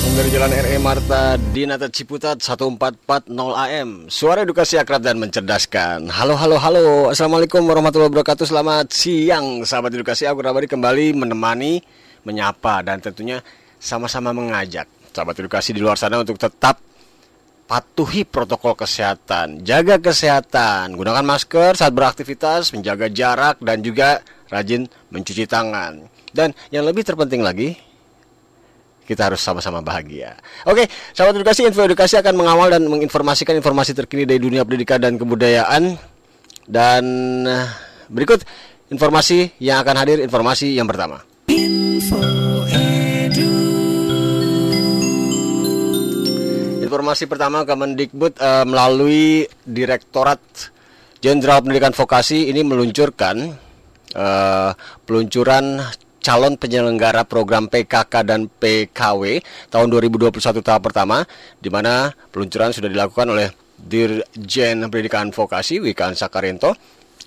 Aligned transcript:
Dari 0.00 0.32
Jalan 0.32 0.48
RE 0.48 0.76
Marta 0.80 1.36
Dinata 1.36 1.92
Ciputat 1.92 2.40
1440 2.40 3.36
AM. 3.36 4.08
Suara 4.08 4.48
edukasi 4.48 4.80
akrab 4.80 5.04
dan 5.04 5.20
mencerdaskan. 5.20 6.08
Halo, 6.08 6.40
halo, 6.40 6.56
halo. 6.56 7.12
Assalamualaikum 7.12 7.60
warahmatullahi 7.68 8.08
wabarakatuh. 8.08 8.48
Selamat 8.48 8.88
siang, 8.96 9.60
sahabat 9.68 9.92
edukasi. 9.92 10.24
Aku 10.24 10.40
Rabari 10.40 10.64
kembali 10.64 11.12
menemani, 11.12 11.84
menyapa, 12.24 12.80
dan 12.80 13.04
tentunya 13.04 13.44
sama-sama 13.76 14.32
mengajak 14.32 14.88
sahabat 15.12 15.36
edukasi 15.36 15.76
di 15.76 15.84
luar 15.84 16.00
sana 16.00 16.16
untuk 16.16 16.40
tetap 16.40 16.80
patuhi 17.68 18.24
protokol 18.24 18.74
kesehatan, 18.74 19.62
jaga 19.62 20.00
kesehatan, 20.00 20.96
gunakan 20.96 21.22
masker 21.22 21.78
saat 21.78 21.94
beraktivitas, 21.94 22.72
menjaga 22.72 23.06
jarak 23.12 23.60
dan 23.60 23.84
juga 23.84 24.24
rajin 24.50 24.90
mencuci 25.12 25.46
tangan. 25.46 26.08
Dan 26.34 26.50
yang 26.74 26.82
lebih 26.82 27.06
terpenting 27.06 27.46
lagi, 27.46 27.89
kita 29.10 29.26
harus 29.26 29.42
sama-sama 29.42 29.82
bahagia. 29.82 30.38
Oke, 30.62 30.86
sahabat 31.10 31.34
edukasi, 31.34 31.66
info 31.66 31.82
edukasi 31.82 32.14
akan 32.22 32.38
mengawal 32.38 32.70
dan 32.70 32.86
menginformasikan 32.86 33.58
informasi 33.58 33.90
terkini 33.90 34.22
dari 34.22 34.38
dunia 34.38 34.62
pendidikan 34.62 35.02
dan 35.02 35.18
kebudayaan. 35.18 35.98
Dan 36.70 37.04
eh, 37.50 37.66
berikut 38.06 38.46
informasi 38.94 39.58
yang 39.58 39.82
akan 39.82 39.96
hadir, 39.98 40.22
informasi 40.22 40.78
yang 40.78 40.86
pertama. 40.86 41.26
Informasi 46.90 47.26
pertama 47.26 47.62
Kemendikbud 47.66 48.34
uh, 48.38 48.66
melalui 48.66 49.46
Direktorat 49.62 50.42
Jenderal 51.22 51.62
Pendidikan 51.62 51.94
Vokasi 51.94 52.50
ini 52.50 52.66
meluncurkan 52.66 53.54
uh, 54.18 54.70
peluncuran 55.06 55.78
calon 56.30 56.54
penyelenggara 56.54 57.26
program 57.26 57.66
PKK 57.66 58.22
dan 58.22 58.46
PKW 58.46 59.42
tahun 59.66 59.90
2021 59.90 60.62
tahap 60.62 60.86
pertama 60.86 61.26
di 61.58 61.66
mana 61.74 62.14
peluncuran 62.30 62.70
sudah 62.70 62.86
dilakukan 62.86 63.34
oleh 63.34 63.50
Dirjen 63.74 64.86
Pendidikan 64.86 65.34
Vokasi 65.34 65.82
Wikan 65.82 66.14
Sakarento 66.14 66.78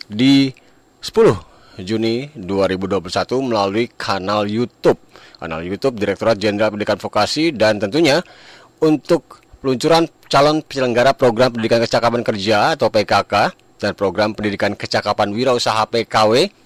di 0.07 0.55
10 1.03 1.83
Juni 1.83 2.31
2021 2.31 3.03
melalui 3.43 3.91
kanal 3.91 4.47
YouTube. 4.47 5.03
Kanal 5.35 5.67
YouTube 5.67 5.99
Direktorat 5.99 6.39
Jenderal 6.39 6.71
Pendidikan 6.71 6.95
Vokasi 6.95 7.51
dan 7.51 7.83
tentunya 7.83 8.23
untuk 8.79 9.43
peluncuran 9.59 10.07
calon 10.31 10.63
penyelenggara 10.63 11.11
program 11.11 11.51
pendidikan 11.51 11.83
kecakapan 11.83 12.23
kerja 12.23 12.79
atau 12.79 12.87
PKK 12.87 13.51
dan 13.83 13.91
program 13.99 14.31
pendidikan 14.31 14.79
kecakapan 14.79 15.35
wirausaha 15.35 15.83
PKW 15.91 16.62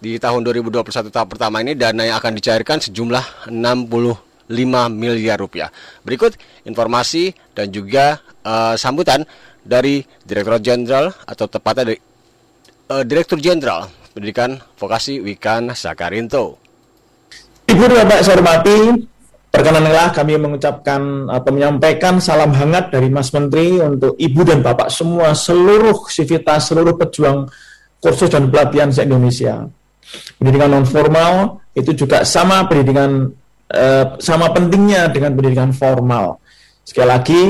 di 0.00 0.16
tahun 0.16 0.40
2021 0.48 1.12
tahap 1.12 1.28
pertama 1.36 1.60
ini 1.60 1.76
dana 1.76 2.08
yang 2.08 2.16
akan 2.16 2.32
dicairkan 2.32 2.80
sejumlah 2.80 3.52
65 3.52 4.48
miliar 4.88 5.36
rupiah. 5.36 5.68
Berikut 6.00 6.40
informasi 6.64 7.36
dan 7.52 7.68
juga 7.68 8.18
uh, 8.42 8.74
sambutan 8.80 9.28
dari 9.60 10.00
Direktur 10.24 10.56
Jenderal 10.64 11.12
atau 11.28 11.44
tepatnya 11.46 11.92
dari 11.92 11.98
uh, 12.88 13.04
Direktur 13.04 13.36
Jenderal 13.36 13.92
Pendidikan 14.16 14.56
Vokasi 14.80 15.20
Wikan 15.20 15.76
Sakarinto. 15.76 16.56
Ibu 17.68 17.84
dan 17.86 18.08
Bapak 18.08 18.20
saya 18.24 18.34
hormati, 18.40 18.78
Perkenanlah 19.50 20.14
kami 20.14 20.38
mengucapkan 20.38 21.26
atau 21.26 21.50
menyampaikan 21.50 22.22
salam 22.22 22.54
hangat 22.54 22.94
dari 22.94 23.10
Mas 23.10 23.34
Menteri 23.34 23.82
untuk 23.82 24.14
Ibu 24.14 24.46
dan 24.46 24.62
Bapak 24.62 24.94
semua, 24.94 25.34
seluruh 25.34 26.06
sivitas, 26.06 26.70
seluruh 26.70 26.94
pejuang 26.94 27.50
kursus 27.98 28.30
dan 28.30 28.46
pelatihan 28.46 28.94
se-Indonesia. 28.94 29.66
Pendidikan 30.40 30.70
non 30.72 30.86
formal 30.88 31.62
itu 31.76 31.94
juga 31.94 32.26
sama 32.26 32.66
pendidikan 32.66 33.30
eh, 33.70 34.06
sama 34.18 34.50
pentingnya 34.50 35.08
dengan 35.12 35.36
pendidikan 35.38 35.70
formal. 35.70 36.42
Sekali 36.82 37.06
lagi, 37.06 37.42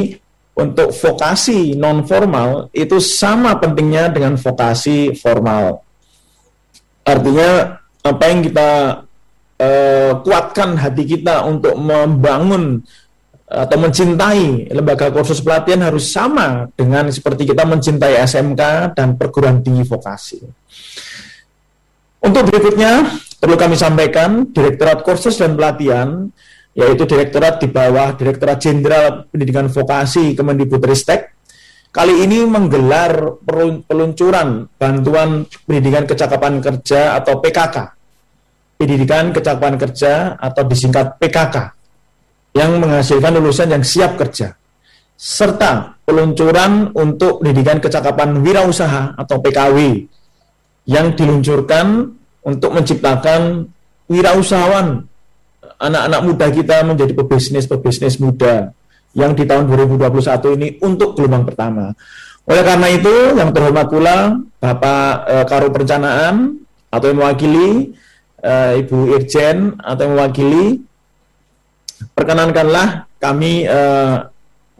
untuk 0.60 0.92
vokasi 0.92 1.72
non 1.78 2.04
formal 2.04 2.68
itu 2.76 3.00
sama 3.00 3.56
pentingnya 3.56 4.12
dengan 4.12 4.36
vokasi 4.36 5.16
formal. 5.16 5.80
Artinya 7.00 7.80
apa 8.04 8.24
yang 8.28 8.40
kita 8.44 8.70
uh, 9.60 10.12
kuatkan 10.24 10.76
hati 10.76 11.04
kita 11.04 11.44
untuk 11.48 11.76
membangun 11.76 12.80
atau 13.50 13.76
mencintai 13.82 14.70
lembaga 14.70 15.10
kursus 15.10 15.42
pelatihan 15.42 15.90
harus 15.90 16.14
sama 16.14 16.70
dengan 16.78 17.10
seperti 17.10 17.50
kita 17.50 17.66
mencintai 17.66 18.22
SMK 18.22 18.94
dan 18.94 19.18
perguruan 19.18 19.58
tinggi 19.58 19.82
vokasi. 19.82 20.38
Untuk 22.20 22.52
berikutnya, 22.52 23.08
perlu 23.40 23.56
kami 23.56 23.76
sampaikan, 23.80 24.52
Direktorat 24.52 25.00
Kursus 25.00 25.40
dan 25.40 25.56
Pelatihan, 25.56 26.28
yaitu 26.76 27.08
Direktorat 27.08 27.58
di 27.58 27.68
bawah 27.72 28.12
Direktorat 28.12 28.60
Jenderal 28.60 29.24
Pendidikan 29.32 29.72
Vokasi 29.72 30.36
Kemendikbudristek, 30.36 31.32
kali 31.90 32.22
ini 32.22 32.44
menggelar 32.46 33.40
peluncuran 33.88 34.68
bantuan 34.78 35.48
pendidikan 35.66 36.06
kecakapan 36.06 36.62
kerja 36.62 37.18
atau 37.18 37.42
PKK 37.42 38.00
pendidikan 38.80 39.28
kecakapan 39.34 39.76
kerja 39.76 40.40
atau 40.40 40.62
disingkat 40.64 41.20
PKK 41.20 41.56
yang 42.56 42.80
menghasilkan 42.80 43.36
lulusan 43.36 43.68
yang 43.68 43.84
siap 43.84 44.16
kerja 44.16 44.56
serta 45.20 46.00
peluncuran 46.08 46.88
untuk 46.96 47.44
pendidikan 47.44 47.76
kecakapan 47.76 48.40
wirausaha 48.40 49.20
atau 49.20 49.36
PKW 49.36 50.08
yang 50.88 51.12
diluncurkan 51.16 52.16
untuk 52.44 52.70
menciptakan 52.72 53.68
wirausahawan 54.08 55.04
anak-anak 55.80 56.20
muda 56.24 56.46
kita 56.52 56.76
menjadi 56.84 57.12
pebisnis-pebisnis 57.16 58.20
muda 58.20 58.76
yang 59.16 59.32
di 59.34 59.48
tahun 59.48 59.66
2021 59.66 60.56
ini 60.60 60.68
untuk 60.84 61.16
gelombang 61.16 61.48
pertama. 61.48 61.90
Oleh 62.46 62.62
karena 62.62 62.88
itu, 62.92 63.14
yang 63.36 63.50
terhormat 63.50 63.86
pula 63.90 64.38
Bapak 64.60 65.10
e, 65.26 65.34
Karo 65.48 65.68
Perencanaan 65.72 66.58
atau 66.90 67.06
yang 67.06 67.22
mewakili 67.22 67.94
uh, 68.42 68.74
Ibu 68.74 69.14
Irjen 69.14 69.78
atau 69.78 70.02
yang 70.10 70.14
mewakili, 70.18 70.82
perkenankanlah 72.18 73.06
kami 73.22 73.68
uh, 73.70 74.26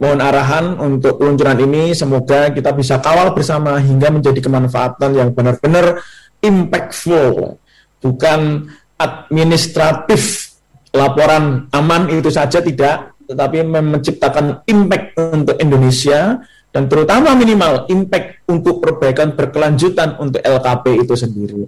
mohon 0.01 0.19
arahan 0.19 0.81
untuk 0.81 1.21
peluncuran 1.21 1.61
ini. 1.61 1.93
Semoga 1.93 2.49
kita 2.49 2.73
bisa 2.73 2.97
kawal 2.97 3.37
bersama 3.37 3.77
hingga 3.77 4.09
menjadi 4.09 4.41
kemanfaatan 4.41 5.13
yang 5.13 5.29
benar-benar 5.31 6.01
impactful, 6.41 7.61
bukan 8.01 8.65
administratif 8.97 10.51
laporan 10.91 11.69
aman 11.69 12.09
itu 12.09 12.33
saja 12.33 12.59
tidak, 12.59 13.13
tetapi 13.29 13.61
menciptakan 13.61 14.65
impact 14.65 15.13
untuk 15.15 15.55
Indonesia 15.61 16.41
dan 16.73 16.89
terutama 16.89 17.37
minimal 17.37 17.85
impact 17.93 18.43
untuk 18.49 18.81
perbaikan 18.81 19.37
berkelanjutan 19.37 20.17
untuk 20.17 20.41
LKP 20.41 21.03
itu 21.03 21.13
sendiri 21.19 21.67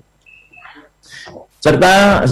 serta 1.64 2.24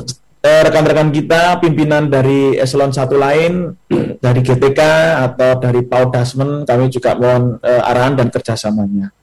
rekan-rekan 0.41 1.13
kita 1.13 1.61
pimpinan 1.61 2.09
dari 2.09 2.57
eselon 2.57 2.89
satu 2.89 3.13
lain 3.13 3.77
dari 4.25 4.41
GTK 4.41 4.81
atau 5.29 5.61
dari 5.61 5.85
Paul 5.85 6.09
Dasmen 6.09 6.65
kami 6.65 6.89
juga 6.89 7.13
mohon 7.13 7.61
uh, 7.61 7.89
arahan 7.89 8.17
dan 8.17 8.33
kerjasamanya. 8.33 9.13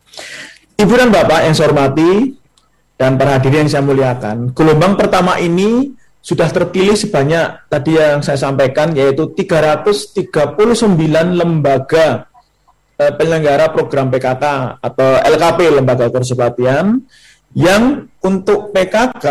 Ibu 0.79 0.95
dan 0.95 1.11
Bapak 1.11 1.43
yang 1.43 1.59
saya 1.59 1.75
hormati 1.75 2.39
dan 2.95 3.19
para 3.19 3.39
hadirin 3.39 3.67
yang 3.67 3.71
saya 3.71 3.83
muliakan, 3.83 4.55
gelombang 4.55 4.95
pertama 4.95 5.43
ini 5.43 5.91
sudah 6.23 6.51
terpilih 6.51 6.95
sebanyak 6.95 7.67
tadi 7.67 7.99
yang 7.99 8.23
saya 8.23 8.39
sampaikan 8.39 8.95
yaitu 8.95 9.35
339 9.35 10.23
lembaga 11.35 12.31
uh, 12.95 13.13
penyelenggara 13.19 13.75
program 13.75 14.07
PKK 14.07 14.45
atau 14.79 15.09
LKP 15.19 15.59
lembaga 15.83 16.07
kursus 16.15 16.39
yang 17.59 18.07
untuk 18.23 18.71
PKK 18.71 19.27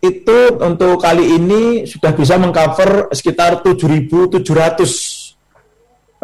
itu 0.00 0.38
untuk 0.56 0.96
kali 0.96 1.36
ini 1.36 1.84
sudah 1.84 2.16
bisa 2.16 2.40
mengcover 2.40 3.12
sekitar 3.12 3.60
7.700 3.60 4.40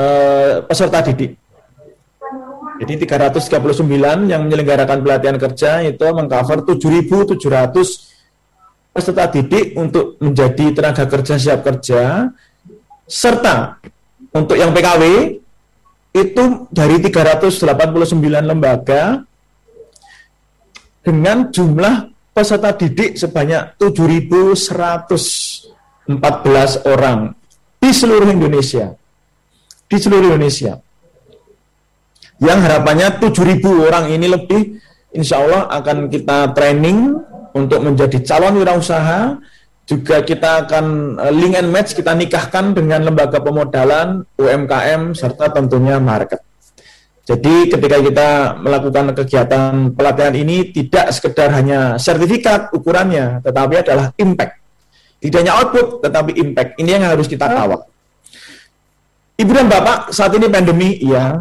uh, 0.00 0.64
peserta 0.64 1.04
didik. 1.04 1.36
Jadi 2.76 2.92
339 3.08 4.32
yang 4.32 4.44
menyelenggarakan 4.48 5.00
pelatihan 5.00 5.36
kerja 5.40 5.80
itu 5.84 6.06
mengcover 6.12 6.64
7.700 6.64 7.36
peserta 8.96 9.24
didik 9.28 9.76
untuk 9.76 10.16
menjadi 10.24 10.72
tenaga 10.72 11.04
kerja 11.04 11.36
siap 11.36 11.60
kerja 11.60 12.32
serta 13.04 13.76
untuk 14.32 14.56
yang 14.56 14.72
PKW 14.72 15.36
itu 16.16 16.44
dari 16.72 16.96
389 17.04 17.60
lembaga 18.40 19.20
dengan 21.04 21.52
jumlah 21.52 22.15
peserta 22.36 22.76
didik 22.76 23.16
sebanyak 23.16 23.80
7.114 23.80 25.72
orang 26.84 27.32
di 27.80 27.90
seluruh 27.96 28.28
Indonesia. 28.28 28.92
Di 29.88 29.96
seluruh 29.96 30.36
Indonesia. 30.36 30.76
Yang 32.36 32.58
harapannya 32.68 33.08
7.000 33.16 33.88
orang 33.88 34.12
ini 34.12 34.28
lebih 34.28 34.76
insya 35.16 35.40
Allah 35.40 35.72
akan 35.72 36.12
kita 36.12 36.52
training 36.52 37.16
untuk 37.56 37.80
menjadi 37.80 38.20
calon 38.20 38.60
wirausaha 38.60 39.40
juga 39.88 40.20
kita 40.20 40.68
akan 40.68 41.16
eh, 41.16 41.32
link 41.32 41.56
and 41.56 41.72
match 41.72 41.96
kita 41.96 42.12
nikahkan 42.12 42.76
dengan 42.76 43.06
lembaga 43.06 43.40
pemodalan 43.40 44.28
UMKM 44.36 45.16
serta 45.16 45.56
tentunya 45.56 45.96
market. 45.96 46.45
Jadi 47.26 47.74
ketika 47.74 47.98
kita 47.98 48.28
melakukan 48.62 49.10
kegiatan 49.10 49.90
pelatihan 49.90 50.30
ini 50.30 50.70
tidak 50.70 51.10
sekedar 51.10 51.50
hanya 51.50 51.98
sertifikat 51.98 52.70
ukurannya, 52.70 53.42
tetapi 53.42 53.82
adalah 53.82 54.14
impact. 54.14 54.62
Tidak 55.18 55.38
hanya 55.42 55.58
output, 55.58 56.06
tetapi 56.06 56.38
impact. 56.38 56.78
Ini 56.78 57.02
yang 57.02 57.10
harus 57.10 57.26
kita 57.26 57.50
kawal. 57.50 57.82
Ibu 59.36 59.50
dan 59.50 59.66
Bapak, 59.66 60.14
saat 60.14 60.30
ini 60.38 60.46
pandemi, 60.46 61.02
iya. 61.02 61.34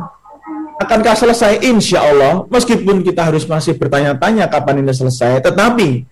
Akankah 0.81 1.15
selesai? 1.15 1.61
Insya 1.61 2.01
Allah, 2.01 2.49
meskipun 2.49 3.05
kita 3.05 3.29
harus 3.29 3.45
masih 3.45 3.77
bertanya-tanya 3.77 4.49
kapan 4.49 4.81
ini 4.81 4.91
selesai, 4.91 5.39
tetapi 5.45 6.03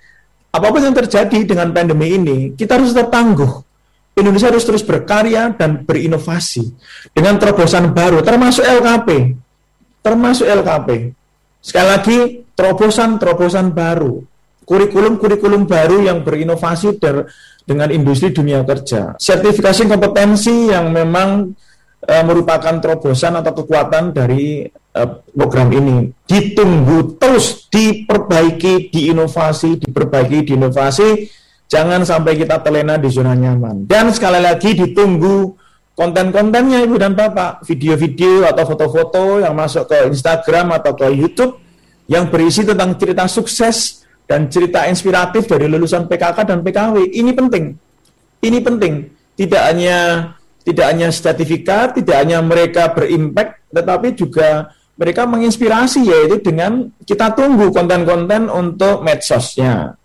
apa 0.53 0.67
pun 0.69 0.85
yang 0.85 0.93
terjadi 0.93 1.49
dengan 1.49 1.73
pandemi 1.73 2.13
ini, 2.13 2.37
kita 2.53 2.77
harus 2.77 2.93
tetap 2.93 3.09
tangguh. 3.09 3.65
Indonesia 4.13 4.53
harus 4.53 4.61
terus 4.61 4.85
berkarya 4.85 5.57
dan 5.57 5.81
berinovasi 5.81 6.69
dengan 7.09 7.41
terobosan 7.41 7.89
baru, 7.89 8.21
termasuk 8.21 8.61
LKP. 8.61 9.33
Termasuk 10.03 10.45
LKP. 10.45 11.15
Sekali 11.63 11.87
lagi, 11.87 12.17
terobosan-terobosan 12.53 13.71
baru. 13.71 14.19
Kurikulum-kurikulum 14.63 15.63
baru 15.67 16.03
yang 16.03 16.23
berinovasi 16.23 16.99
dengan 17.63 17.87
industri 17.91 18.35
dunia 18.35 18.63
kerja. 18.67 19.15
Sertifikasi 19.15 19.87
kompetensi 19.87 20.71
yang 20.71 20.91
memang 20.91 21.51
e, 22.03 22.15
merupakan 22.23 22.79
terobosan 22.79 23.39
atau 23.39 23.51
kekuatan 23.63 24.15
dari 24.15 24.67
Eh, 24.93 25.09
program 25.33 25.73
ini 25.73 26.13
ditunggu 26.29 27.17
terus 27.17 27.65
diperbaiki, 27.65 28.93
diinovasi, 28.93 29.81
diperbaiki, 29.81 30.53
diinovasi. 30.53 31.25
Jangan 31.65 32.05
sampai 32.05 32.37
kita 32.37 32.61
terlena 32.61 33.01
di 33.01 33.09
zona 33.09 33.33
nyaman. 33.33 33.89
Dan 33.89 34.13
sekali 34.13 34.37
lagi 34.37 34.77
ditunggu 34.77 35.49
konten-kontennya 35.93 36.85
Ibu 36.89 36.97
dan 36.97 37.13
Bapak, 37.13 37.61
video-video 37.65 38.49
atau 38.49 38.65
foto-foto 38.65 39.41
yang 39.41 39.53
masuk 39.53 39.85
ke 39.85 40.09
Instagram 40.09 40.73
atau 40.81 40.97
ke 40.97 41.07
YouTube 41.13 41.61
yang 42.09 42.27
berisi 42.33 42.65
tentang 42.65 42.97
cerita 42.97 43.29
sukses 43.29 44.03
dan 44.25 44.49
cerita 44.49 44.89
inspiratif 44.89 45.45
dari 45.45 45.69
lulusan 45.69 46.09
PKK 46.09 46.37
dan 46.49 46.59
PKW. 46.65 47.13
Ini 47.13 47.31
penting. 47.37 47.65
Ini 48.41 48.59
penting. 48.59 48.93
Tidak 49.37 49.63
hanya 49.63 49.99
tidak 50.63 50.85
hanya 50.95 51.11
sertifikat, 51.11 51.99
tidak 51.99 52.23
hanya 52.23 52.39
mereka 52.39 52.89
berimpact, 52.95 53.67
tetapi 53.69 54.15
juga 54.15 54.71
mereka 54.95 55.27
menginspirasi 55.27 56.05
yaitu 56.07 56.39
dengan 56.39 56.87
kita 57.03 57.35
tunggu 57.35 57.69
konten-konten 57.73 58.47
untuk 58.47 59.03
medsosnya. 59.03 59.97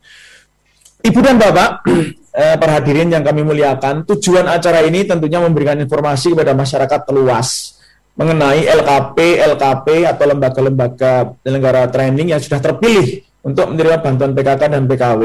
Ibu 0.99 1.21
dan 1.23 1.39
Bapak, 1.39 1.87
perhadirin 2.39 3.11
yang 3.11 3.27
kami 3.27 3.43
muliakan, 3.43 4.07
tujuan 4.07 4.47
acara 4.47 4.87
ini 4.87 5.03
tentunya 5.03 5.43
memberikan 5.43 5.75
informasi 5.75 6.39
kepada 6.39 6.55
masyarakat 6.55 7.01
luas 7.11 7.79
mengenai 8.19 8.67
LKP, 8.67 9.43
LKP 9.55 9.87
atau 10.07 10.25
lembaga-lembaga 10.27 11.39
penyelenggara 11.43 11.87
training 11.87 12.35
yang 12.35 12.43
sudah 12.43 12.59
terpilih 12.59 13.23
untuk 13.47 13.71
menerima 13.71 14.03
bantuan 14.03 14.35
PKK 14.35 14.63
dan 14.75 14.85
PKW 14.91 15.23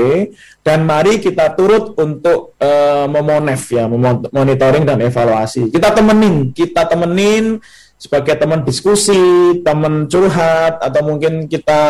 dan 0.62 0.86
mari 0.86 1.18
kita 1.18 1.57
turut 1.57 1.98
untuk 1.98 2.54
uh, 2.62 3.10
memonef 3.10 3.62
ya, 3.74 3.89
monitoring 4.30 4.86
dan 4.86 5.01
evaluasi. 5.01 5.74
Kita 5.74 5.89
temenin, 5.89 6.54
kita 6.54 6.86
temenin 6.86 7.57
sebagai 7.98 8.38
teman 8.38 8.62
diskusi, 8.62 9.57
teman 9.66 10.06
curhat, 10.06 10.77
atau 10.77 11.01
mungkin 11.01 11.50
kita 11.50 11.81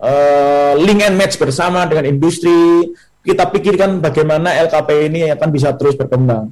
uh, 0.00 0.72
link 0.80 1.04
and 1.04 1.20
match 1.20 1.36
bersama 1.36 1.84
dengan 1.84 2.08
industri, 2.08 2.88
kita 3.22 3.48
pikirkan 3.54 4.02
bagaimana 4.02 4.50
LKP 4.66 4.88
ini 5.08 5.30
akan 5.30 5.48
bisa 5.54 5.72
terus 5.78 5.94
berkembang. 5.94 6.50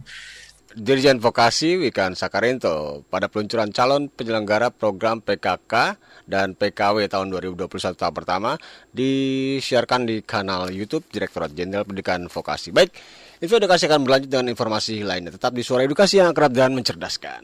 Dirjen 0.71 1.19
Vokasi 1.19 1.83
Wikan 1.83 2.15
Sakarinto 2.15 3.03
pada 3.11 3.27
peluncuran 3.27 3.75
calon 3.75 4.07
penyelenggara 4.07 4.71
program 4.71 5.19
PKK 5.19 5.99
dan 6.31 6.55
PKW 6.55 7.11
tahun 7.11 7.35
2021 7.35 7.99
tahun 7.99 8.15
pertama 8.15 8.55
disiarkan 8.95 10.07
di 10.07 10.23
kanal 10.23 10.71
YouTube 10.71 11.11
Direktorat 11.11 11.51
Jenderal 11.59 11.83
Pendidikan 11.83 12.31
Vokasi. 12.31 12.71
Baik, 12.71 12.95
Info 13.43 13.59
edukasi 13.59 13.91
akan 13.91 14.07
berlanjut 14.07 14.31
dengan 14.31 14.47
informasi 14.55 15.03
lainnya. 15.03 15.35
Tetap 15.35 15.51
di 15.59 15.67
suara 15.67 15.83
edukasi 15.83 16.23
yang 16.23 16.31
kerap 16.31 16.55
dan 16.55 16.71
mencerdaskan. 16.71 17.43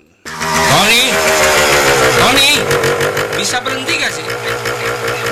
Tony, 0.70 1.04
Tony, 2.20 2.50
bisa 3.34 3.58
berhenti 3.58 3.94
gak 3.98 4.12
sih? 4.14 4.26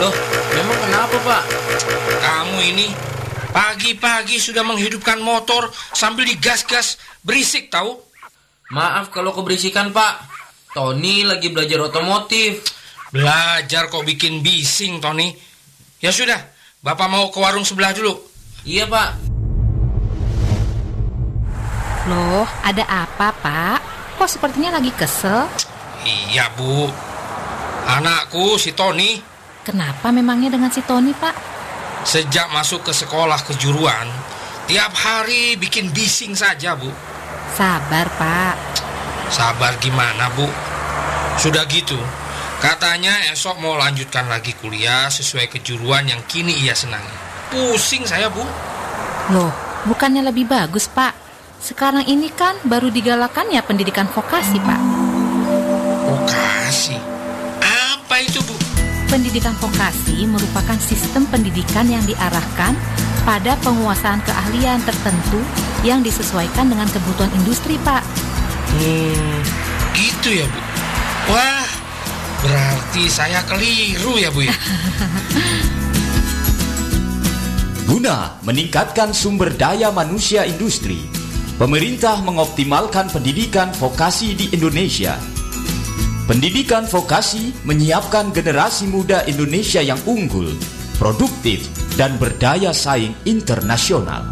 Loh, 0.02 0.14
memang 0.56 0.76
kenapa 0.82 1.16
pak? 1.22 1.42
Kamu 2.18 2.58
ini 2.58 3.13
pagi-pagi 3.54 4.42
sudah 4.42 4.66
menghidupkan 4.66 5.22
motor 5.22 5.70
sambil 5.94 6.26
digas-gas 6.26 6.98
berisik 7.22 7.70
tahu? 7.70 7.94
Maaf 8.74 9.14
kalau 9.14 9.30
keberisikan 9.30 9.94
pak. 9.94 10.26
Tony 10.74 11.22
lagi 11.22 11.54
belajar 11.54 11.78
otomotif. 11.86 12.66
Belajar 13.14 13.86
kok 13.86 14.02
bikin 14.02 14.42
bising 14.42 14.98
Tony. 14.98 15.30
Ya 16.02 16.10
sudah, 16.10 16.42
Bapak 16.82 17.06
mau 17.06 17.30
ke 17.30 17.38
warung 17.38 17.62
sebelah 17.62 17.94
dulu. 17.94 18.18
Iya 18.66 18.90
pak. 18.90 19.34
Loh, 22.04 22.44
ada 22.60 22.84
apa, 22.84 23.32
Pak? 23.32 23.78
Kok 24.20 24.28
sepertinya 24.28 24.76
lagi 24.76 24.92
kesel? 24.92 25.48
Iya, 26.04 26.52
Bu. 26.52 26.92
Anakku, 27.88 28.60
si 28.60 28.76
Tony. 28.76 29.16
Kenapa 29.64 30.12
memangnya 30.12 30.52
dengan 30.52 30.68
si 30.68 30.84
Tony, 30.84 31.16
Pak? 31.16 31.53
Sejak 32.04 32.52
masuk 32.52 32.84
ke 32.84 32.92
sekolah 32.92 33.40
kejuruan, 33.48 34.04
tiap 34.68 34.92
hari 34.92 35.56
bikin 35.56 35.88
bising 35.88 36.36
saja, 36.36 36.76
Bu. 36.76 36.92
Sabar, 37.56 38.12
Pak. 38.20 38.56
Sabar 39.32 39.72
gimana, 39.80 40.28
Bu? 40.36 40.44
Sudah 41.40 41.64
gitu, 41.64 41.96
katanya 42.60 43.32
esok 43.32 43.56
mau 43.56 43.80
lanjutkan 43.80 44.28
lagi 44.28 44.52
kuliah 44.60 45.08
sesuai 45.08 45.48
kejuruan 45.48 46.04
yang 46.04 46.20
kini 46.28 46.52
ia 46.60 46.76
senangi. 46.76 47.16
Pusing 47.48 48.04
saya, 48.04 48.28
Bu. 48.28 48.44
Loh, 49.32 49.50
bukannya 49.88 50.28
lebih 50.28 50.44
bagus, 50.44 50.84
Pak? 50.92 51.16
Sekarang 51.64 52.04
ini 52.04 52.28
kan 52.28 52.60
baru 52.68 52.92
digalakan 52.92 53.48
ya 53.48 53.64
pendidikan 53.64 54.04
vokasi, 54.12 54.60
Pak. 54.60 54.80
Vokasi? 56.04 57.00
Apa 57.64 58.20
itu, 58.20 58.44
Bu? 58.44 58.63
Pendidikan 59.14 59.54
vokasi 59.62 60.26
merupakan 60.26 60.74
sistem 60.82 61.22
pendidikan 61.30 61.86
yang 61.86 62.02
diarahkan 62.02 62.74
pada 63.22 63.54
penguasaan 63.62 64.18
keahlian 64.26 64.82
tertentu 64.82 65.38
yang 65.86 66.02
disesuaikan 66.02 66.66
dengan 66.66 66.90
kebutuhan 66.90 67.30
industri, 67.38 67.78
Pak. 67.86 68.02
Hmm, 68.74 69.38
gitu 69.94 70.34
ya, 70.34 70.50
Bu. 70.50 70.58
Wah, 71.30 71.62
berarti 72.42 73.06
saya 73.06 73.38
keliru 73.46 74.18
ya, 74.18 74.34
Bu 74.34 74.50
ya. 74.50 74.56
Guna 77.94 78.34
meningkatkan 78.42 79.14
sumber 79.14 79.54
daya 79.54 79.94
manusia 79.94 80.42
industri, 80.42 81.06
Pemerintah 81.54 82.18
mengoptimalkan 82.18 83.14
pendidikan 83.14 83.70
vokasi 83.78 84.34
di 84.34 84.50
Indonesia. 84.50 85.14
Pendidikan 86.24 86.88
vokasi 86.88 87.52
menyiapkan 87.68 88.32
generasi 88.32 88.88
muda 88.88 89.28
Indonesia 89.28 89.84
yang 89.84 90.00
unggul, 90.08 90.56
produktif, 90.96 91.68
dan 92.00 92.16
berdaya 92.16 92.72
saing 92.72 93.12
internasional. 93.28 94.24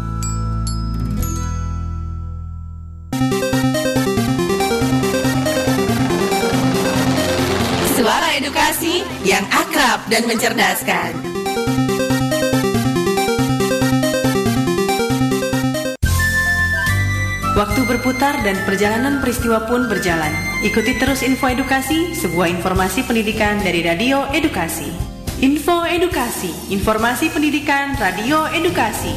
Suara 7.93 8.41
edukasi 8.41 9.05
yang 9.21 9.45
akrab 9.53 10.01
dan 10.09 10.25
mencerdaskan. 10.25 11.42
Waktu 17.53 17.85
berputar 17.85 18.41
dan 18.41 18.57
perjalanan 18.65 19.21
peristiwa 19.21 19.69
pun 19.69 19.85
berjalan. 19.85 20.33
Ikuti 20.65 20.97
terus 20.97 21.21
info 21.21 21.45
edukasi, 21.53 22.17
sebuah 22.17 22.49
informasi 22.49 23.05
pendidikan 23.05 23.61
dari 23.61 23.85
Radio 23.85 24.25
Edukasi. 24.33 25.02
Info 25.43 25.83
Edukasi, 25.83 26.71
informasi 26.71 27.27
pendidikan 27.27 27.99
Radio 27.99 28.47
Edukasi. 28.47 29.11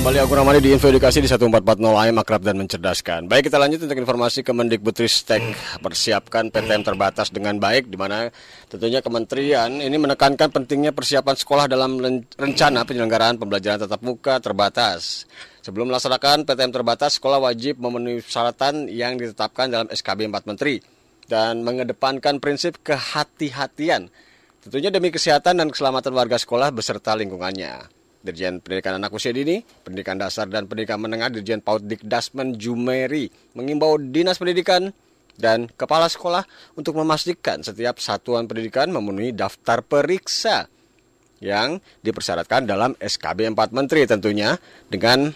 Kembali 0.00 0.24
aku 0.24 0.32
namanya 0.32 0.56
di 0.56 0.72
Info 0.72 0.88
Edukasi 0.88 1.20
di 1.20 1.28
1440 1.28 1.52
AM 2.00 2.16
akrab 2.16 2.40
dan 2.40 2.56
mencerdaskan. 2.56 3.28
Baik 3.28 3.52
kita 3.52 3.60
lanjut 3.60 3.84
untuk 3.84 4.00
informasi 4.00 4.40
Kemendikbudristek 4.40 5.44
persiapkan 5.84 6.48
PTM 6.48 6.80
terbatas 6.80 7.28
dengan 7.28 7.60
baik 7.60 7.92
di 7.92 8.00
mana 8.00 8.32
tentunya 8.72 9.04
kementerian 9.04 9.68
ini 9.68 10.00
menekankan 10.00 10.48
pentingnya 10.48 10.96
persiapan 10.96 11.36
sekolah 11.36 11.68
dalam 11.68 12.00
rencana 12.40 12.88
penyelenggaraan 12.88 13.36
pembelajaran 13.36 13.84
tatap 13.84 14.00
muka 14.00 14.40
terbatas. 14.40 15.28
Sebelum 15.60 15.92
melaksanakan 15.92 16.48
PTM 16.48 16.72
terbatas, 16.72 17.20
sekolah 17.20 17.36
wajib 17.52 17.84
memenuhi 17.84 18.24
persyaratan 18.24 18.88
yang 18.88 19.20
ditetapkan 19.20 19.68
dalam 19.68 19.92
SKB 19.92 20.24
4 20.24 20.48
Menteri 20.48 20.80
dan 21.28 21.60
mengedepankan 21.60 22.40
prinsip 22.40 22.80
kehati-hatian 22.80 24.08
tentunya 24.66 24.90
demi 24.90 25.14
kesehatan 25.14 25.62
dan 25.62 25.70
keselamatan 25.70 26.10
warga 26.10 26.34
sekolah 26.34 26.74
beserta 26.74 27.14
lingkungannya. 27.14 27.86
Dirjen 28.26 28.58
Pendidikan 28.58 28.98
Anak 28.98 29.14
Usia 29.14 29.30
Dini, 29.30 29.62
Pendidikan 29.62 30.18
Dasar 30.18 30.50
dan 30.50 30.66
Pendidikan 30.66 30.98
Menengah 30.98 31.30
Dirjen 31.30 31.62
Paut 31.62 31.78
Dikdasmen 31.78 32.58
Jumeri 32.58 33.30
mengimbau 33.54 33.94
Dinas 34.02 34.42
Pendidikan 34.42 34.90
dan 35.38 35.70
kepala 35.70 36.10
sekolah 36.10 36.42
untuk 36.74 36.98
memastikan 36.98 37.62
setiap 37.62 38.02
satuan 38.02 38.50
pendidikan 38.50 38.90
memenuhi 38.90 39.30
daftar 39.30 39.86
periksa 39.86 40.66
yang 41.38 41.78
dipersyaratkan 42.02 42.66
dalam 42.66 42.98
SKB 42.98 43.54
4 43.54 43.70
Menteri 43.70 44.02
tentunya 44.10 44.58
dengan 44.90 45.30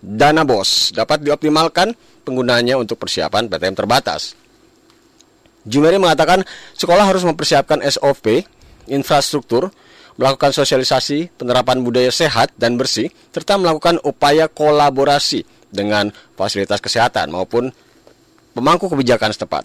dana 0.00 0.42
BOS 0.48 0.96
dapat 0.96 1.20
dioptimalkan 1.20 1.92
penggunanya 2.24 2.80
untuk 2.80 2.96
persiapan 2.96 3.52
PTM 3.52 3.76
terbatas. 3.76 4.38
Jumeri 5.62 5.98
mengatakan 5.98 6.42
sekolah 6.74 7.06
harus 7.06 7.22
mempersiapkan 7.22 7.82
SOP, 7.86 8.42
infrastruktur, 8.88 9.70
melakukan 10.16 10.52
sosialisasi, 10.52 11.32
penerapan 11.36 11.80
budaya 11.80 12.12
sehat 12.12 12.52
dan 12.56 12.76
bersih, 12.76 13.08
serta 13.32 13.56
melakukan 13.56 13.98
upaya 14.04 14.48
kolaborasi 14.48 15.44
dengan 15.72 16.12
fasilitas 16.36 16.78
kesehatan 16.78 17.32
maupun 17.32 17.72
pemangku 18.52 18.88
kebijakan 18.92 19.32
setempat. 19.32 19.64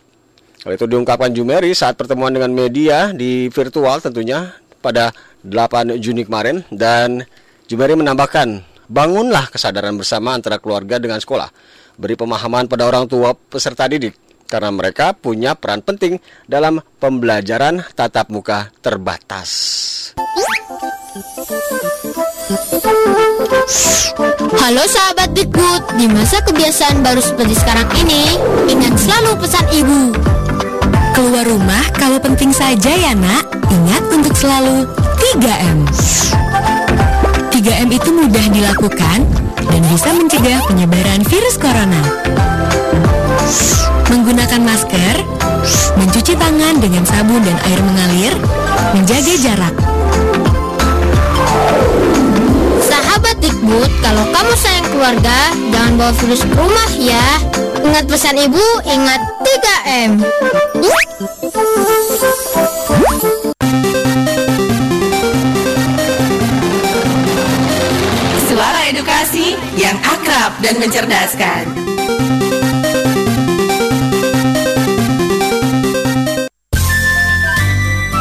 Hal 0.64 0.72
itu 0.74 0.88
diungkapkan 0.88 1.32
Jumeri 1.32 1.72
saat 1.76 1.96
pertemuan 1.96 2.34
dengan 2.34 2.52
media 2.52 3.12
di 3.14 3.48
virtual 3.52 4.04
tentunya 4.04 4.56
pada 4.80 5.12
8 5.46 6.00
Juni 6.02 6.26
kemarin 6.28 6.64
dan 6.74 7.24
Jumeri 7.68 8.00
menambahkan, 8.00 8.64
bangunlah 8.88 9.52
kesadaran 9.52 10.00
bersama 10.00 10.36
antara 10.36 10.58
keluarga 10.58 10.98
dengan 10.98 11.20
sekolah. 11.20 11.52
Beri 12.00 12.16
pemahaman 12.16 12.72
pada 12.72 12.88
orang 12.88 13.10
tua 13.10 13.36
peserta 13.36 13.90
didik 13.90 14.27
karena 14.48 14.72
mereka 14.72 15.12
punya 15.12 15.54
peran 15.54 15.84
penting 15.84 16.24
dalam 16.48 16.80
pembelajaran 17.04 17.84
tatap 17.94 18.32
muka 18.32 18.72
terbatas. 18.80 19.52
Halo 24.58 24.84
sahabat 24.88 25.36
Dikbud, 25.36 26.00
di 26.00 26.08
masa 26.08 26.40
kebiasaan 26.42 27.04
baru 27.04 27.20
seperti 27.20 27.54
sekarang 27.60 27.88
ini, 28.00 28.40
ingat 28.72 28.96
selalu 28.96 29.32
pesan 29.44 29.66
ibu. 29.76 30.02
Keluar 31.12 31.44
rumah 31.44 31.84
kalau 31.98 32.18
penting 32.22 32.56
saja 32.56 32.94
ya 32.94 33.12
nak, 33.14 33.52
ingat 33.68 34.04
untuk 34.14 34.34
selalu 34.38 34.88
3M. 35.20 35.78
3M 37.52 37.90
itu 37.90 38.10
mudah 38.14 38.46
dilakukan 38.54 39.20
dan 39.68 39.82
bisa 39.92 40.10
mencegah 40.14 40.62
penyebaran 40.70 41.26
virus 41.26 41.58
corona 41.58 42.02
menggunakan 44.08 44.62
masker, 44.64 45.16
mencuci 46.00 46.34
tangan 46.40 46.80
dengan 46.80 47.04
sabun 47.04 47.44
dan 47.44 47.58
air 47.68 47.80
mengalir, 47.84 48.34
menjaga 48.96 49.34
jarak. 49.36 49.76
Sahabat 52.88 53.36
Dikbud, 53.44 53.92
kalau 54.00 54.24
kamu 54.32 54.54
sayang 54.56 54.88
keluarga, 54.96 55.40
jangan 55.76 55.94
bawa 56.00 56.14
virus 56.24 56.42
ke 56.48 56.56
rumah 56.56 56.92
ya. 56.96 57.28
Ingat 57.84 58.06
pesan 58.08 58.36
ibu, 58.40 58.66
ingat 58.88 59.22
3M. 59.44 60.12
Suara 68.48 68.82
edukasi 68.90 69.60
yang 69.76 70.00
akrab 70.02 70.56
dan 70.64 70.80
mencerdaskan. 70.80 71.64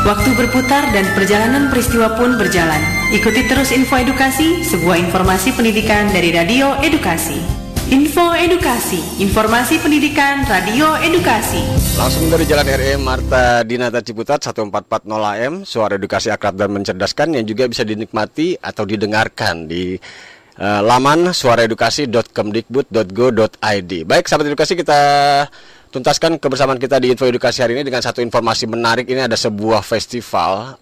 Waktu 0.07 0.39
berputar 0.39 0.95
dan 0.95 1.03
perjalanan 1.19 1.67
peristiwa 1.67 2.15
pun 2.15 2.39
berjalan. 2.39 2.79
Ikuti 3.11 3.43
terus 3.51 3.75
info 3.75 3.99
edukasi, 3.99 4.63
sebuah 4.63 5.03
informasi 5.03 5.51
pendidikan 5.51 6.07
dari 6.15 6.31
Radio 6.31 6.79
Edukasi. 6.79 7.43
Info 7.91 8.31
Edukasi, 8.31 9.03
informasi 9.19 9.83
pendidikan 9.83 10.47
Radio 10.47 10.95
Edukasi. 11.03 11.59
Langsung 11.99 12.31
dari 12.31 12.47
Jalan 12.47 12.71
RE 12.71 12.95
Marta 13.03 13.67
Dinata 13.67 13.99
Ciputat 13.99 14.47
1440 14.47 15.11
AM, 15.11 15.67
suara 15.67 15.99
edukasi 15.99 16.31
akrab 16.31 16.55
dan 16.55 16.71
mencerdaskan 16.71 17.35
yang 17.35 17.43
juga 17.43 17.67
bisa 17.67 17.83
dinikmati 17.83 18.55
atau 18.63 18.87
didengarkan 18.87 19.67
di 19.67 19.99
uh, 20.63 20.87
laman 20.87 21.35
suaraedukasi.kemdikbud.go.id. 21.35 23.93
Baik, 24.07 24.31
sahabat 24.31 24.55
edukasi 24.55 24.79
kita 24.79 25.03
tuntaskan 25.91 26.39
kebersamaan 26.43 26.81
kita 26.81 26.99
di 26.99 27.15
Info 27.15 27.27
Edukasi 27.27 27.63
hari 27.63 27.79
ini 27.79 27.85
dengan 27.87 28.03
satu 28.03 28.19
informasi 28.23 28.67
menarik. 28.67 29.07
Ini 29.07 29.31
ada 29.31 29.39
sebuah 29.39 29.83
festival 29.87 30.79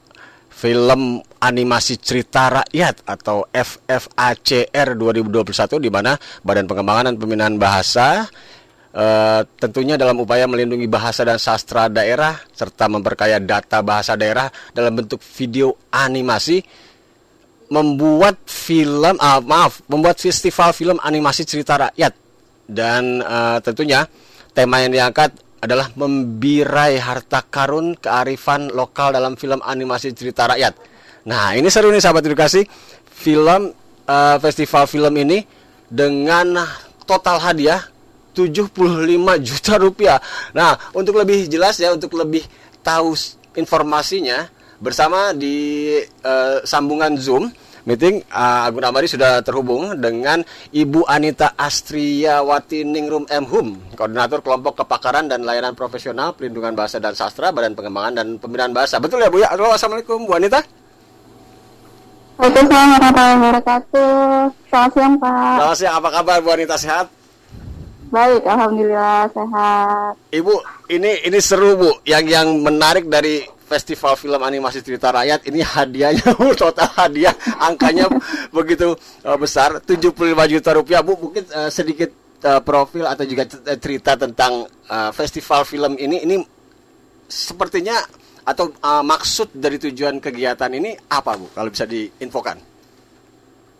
film 0.54 1.20
animasi 1.42 1.98
cerita 1.98 2.62
rakyat 2.62 3.04
atau 3.04 3.44
FFACR 3.50 4.96
2021 4.96 5.82
di 5.82 5.90
mana 5.90 6.14
Badan 6.40 6.64
Pengembangan 6.70 7.12
dan 7.12 7.16
Pembinaan 7.18 7.56
Bahasa 7.60 8.24
Uh, 8.94 9.42
tentunya 9.58 9.98
dalam 9.98 10.14
upaya 10.22 10.46
melindungi 10.46 10.86
bahasa 10.86 11.26
dan 11.26 11.34
sastra 11.34 11.90
daerah 11.90 12.38
serta 12.54 12.86
memperkaya 12.86 13.42
data 13.42 13.82
bahasa 13.82 14.14
daerah 14.14 14.46
dalam 14.70 14.94
bentuk 14.94 15.18
video 15.34 15.74
animasi 15.90 16.62
membuat 17.74 18.38
film 18.46 19.18
uh, 19.18 19.42
maaf 19.42 19.82
membuat 19.90 20.22
festival 20.22 20.70
film 20.70 21.02
animasi 21.02 21.42
cerita 21.42 21.90
rakyat 21.90 22.14
dan 22.70 23.18
uh, 23.18 23.58
tentunya 23.66 24.06
Tema 24.54 24.86
yang 24.86 24.94
diangkat 24.94 25.34
adalah 25.58 25.90
membirai 25.98 26.94
harta 27.02 27.42
karun 27.42 27.98
kearifan 27.98 28.70
lokal 28.70 29.10
dalam 29.10 29.34
film 29.34 29.58
animasi 29.66 30.14
cerita 30.14 30.46
rakyat. 30.46 30.78
Nah, 31.26 31.58
ini 31.58 31.66
seru 31.72 31.90
nih 31.90 31.98
sahabat 31.98 32.22
edukasi. 32.22 32.62
Film 33.10 33.74
uh, 34.06 34.36
festival 34.38 34.86
film 34.86 35.10
ini 35.18 35.42
dengan 35.90 36.62
total 37.02 37.42
hadiah 37.42 37.82
75 38.38 38.70
juta 39.42 39.74
rupiah. 39.74 40.18
Nah, 40.54 40.78
untuk 40.94 41.18
lebih 41.18 41.50
jelas 41.50 41.82
ya, 41.82 41.90
untuk 41.90 42.14
lebih 42.14 42.46
tahu 42.86 43.18
informasinya 43.58 44.46
bersama 44.78 45.34
di 45.34 45.98
uh, 46.22 46.62
sambungan 46.62 47.18
Zoom 47.18 47.50
meeting 47.84 48.24
uh, 48.32 48.68
Agung 48.68 48.84
Amari 48.84 49.08
sudah 49.08 49.44
terhubung 49.44 49.96
dengan 50.00 50.40
Ibu 50.72 51.04
Anita 51.04 51.52
Astriawati 51.52 52.82
Ningrum 52.84 53.28
Mhum, 53.28 53.96
Koordinator 53.96 54.40
Kelompok 54.40 54.84
Kepakaran 54.84 55.28
dan 55.28 55.44
Layanan 55.44 55.76
Profesional 55.76 56.32
Pelindungan 56.32 56.72
Bahasa 56.72 56.96
dan 56.96 57.12
Sastra 57.12 57.52
Badan 57.52 57.76
Pengembangan 57.76 58.24
dan 58.24 58.26
Pembinaan 58.40 58.72
Bahasa. 58.72 58.96
Betul 58.96 59.20
ya 59.20 59.28
Bu 59.28 59.44
ya? 59.44 59.52
Halo, 59.52 59.72
Assalamualaikum 59.76 60.24
Bu 60.24 60.32
Anita. 60.32 60.64
Waalaikumsalam 62.34 62.88
warahmatullahi 62.98 63.36
wabarakatuh. 63.38 64.12
Selamat 64.66 64.90
siang 64.90 65.14
Pak. 65.22 65.54
Selamat 65.54 65.76
siang, 65.78 65.94
apa 66.00 66.08
kabar 66.10 66.36
Bu 66.42 66.48
Anita 66.50 66.76
sehat? 66.80 67.06
Baik, 68.10 68.42
alhamdulillah 68.46 69.26
sehat. 69.30 70.12
Ibu, 70.34 70.54
ini 70.90 71.12
ini 71.26 71.38
seru 71.38 71.78
Bu. 71.78 71.90
Yang 72.06 72.24
yang 72.30 72.48
menarik 72.62 73.06
dari 73.06 73.42
festival 73.64 74.14
film 74.14 74.40
animasi 74.40 74.84
cerita 74.84 75.08
rakyat 75.10 75.48
ini 75.48 75.64
hadiahnya 75.64 76.36
total 76.62 76.88
hadiah 76.94 77.34
angkanya 77.58 78.06
begitu 78.52 78.94
uh, 79.24 79.38
besar. 79.40 79.80
75 79.80 80.14
juta 80.52 80.70
rupiah 80.76 81.00
Bu. 81.00 81.16
Mungkin 81.16 81.44
uh, 81.50 81.70
sedikit 81.72 82.12
uh, 82.44 82.60
profil 82.60 83.08
atau 83.08 83.24
juga 83.24 83.48
cerita 83.80 84.14
tentang 84.14 84.68
festival 85.16 85.64
film 85.64 85.96
ini. 85.96 86.28
Ini 86.28 86.36
sepertinya 87.24 87.96
atau 88.44 88.68
maksud 88.84 89.56
dari 89.56 89.80
tujuan 89.80 90.20
kegiatan 90.20 90.68
ini 90.68 90.92
apa 91.08 91.40
Bu? 91.40 91.48
Kalau 91.56 91.72
bisa 91.72 91.88
diinfokan. 91.88 92.60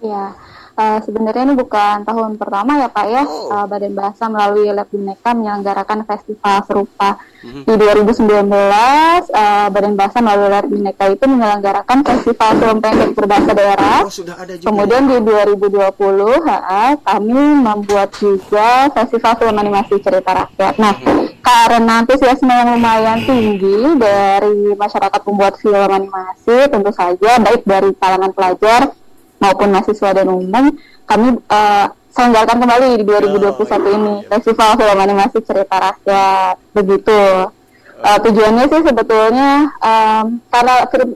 Ya 0.00 0.33
Uh, 0.75 0.99
sebenarnya 1.07 1.47
ini 1.47 1.54
bukan 1.54 2.02
tahun 2.02 2.35
pertama 2.35 2.83
ya 2.83 2.90
Pak 2.90 3.07
ya, 3.07 3.23
oh. 3.23 3.47
uh, 3.47 3.66
Badan 3.71 3.95
Bahasa 3.95 4.26
melalui 4.26 4.66
Lab 4.75 4.90
Bineka 4.90 5.31
menyelenggarakan 5.31 6.02
festival 6.02 6.66
serupa. 6.66 7.14
Mm-hmm. 7.47 7.62
Di 7.62 7.75
2019, 7.78 8.26
uh, 8.26 8.75
eh, 9.23 9.66
Badan 9.71 9.95
Bahasa 9.95 10.19
melalui 10.19 10.50
Lab 10.50 10.66
Bineka 10.66 11.14
itu 11.14 11.31
menyelenggarakan 11.31 11.99
festival 12.02 12.50
film 12.59 12.78
pendek 12.83 13.11
berbahasa 13.14 13.50
daerah. 13.54 13.99
Oh, 14.02 14.11
sudah 14.11 14.35
ada 14.35 14.50
juga. 14.59 14.66
Kemudian 14.66 15.02
di 15.07 15.16
2020, 15.23 16.43
ha, 16.43 16.99
kami 16.99 17.38
membuat 17.62 18.11
juga 18.19 18.90
festival 18.99 19.33
film 19.38 19.54
animasi 19.54 19.95
cerita 20.02 20.31
rakyat. 20.35 20.75
Nah, 20.83 20.95
mm-hmm. 20.99 21.38
karena 21.38 21.93
antusiasme 22.02 22.50
yang 22.50 22.75
lumayan 22.75 23.23
tinggi 23.23 23.78
dari 23.95 24.75
masyarakat 24.75 25.21
pembuat 25.23 25.54
film 25.62 25.87
animasi, 25.87 26.66
tentu 26.66 26.90
saja 26.90 27.38
baik 27.38 27.62
dari 27.62 27.95
kalangan 27.95 28.35
pelajar 28.35 28.90
maupun 29.44 29.68
mahasiswa 29.68 30.10
dan 30.16 30.26
umum 30.32 30.72
kami 31.04 31.36
uh, 31.52 31.86
selenggarakan 32.14 32.62
kembali 32.62 32.86
di 33.02 33.04
2021 33.04 33.96
ini. 33.98 34.14
Festival 34.30 34.70
Film 34.78 34.98
Animasi 35.02 35.38
Cerita 35.42 35.76
Rakyat 35.76 36.56
begitu. 36.72 37.20
Uh, 38.04 38.18
tujuannya 38.20 38.64
sih 38.68 38.82
sebetulnya 38.84 39.70
um, 39.80 40.36
karena 40.52 40.74
film, 40.92 41.10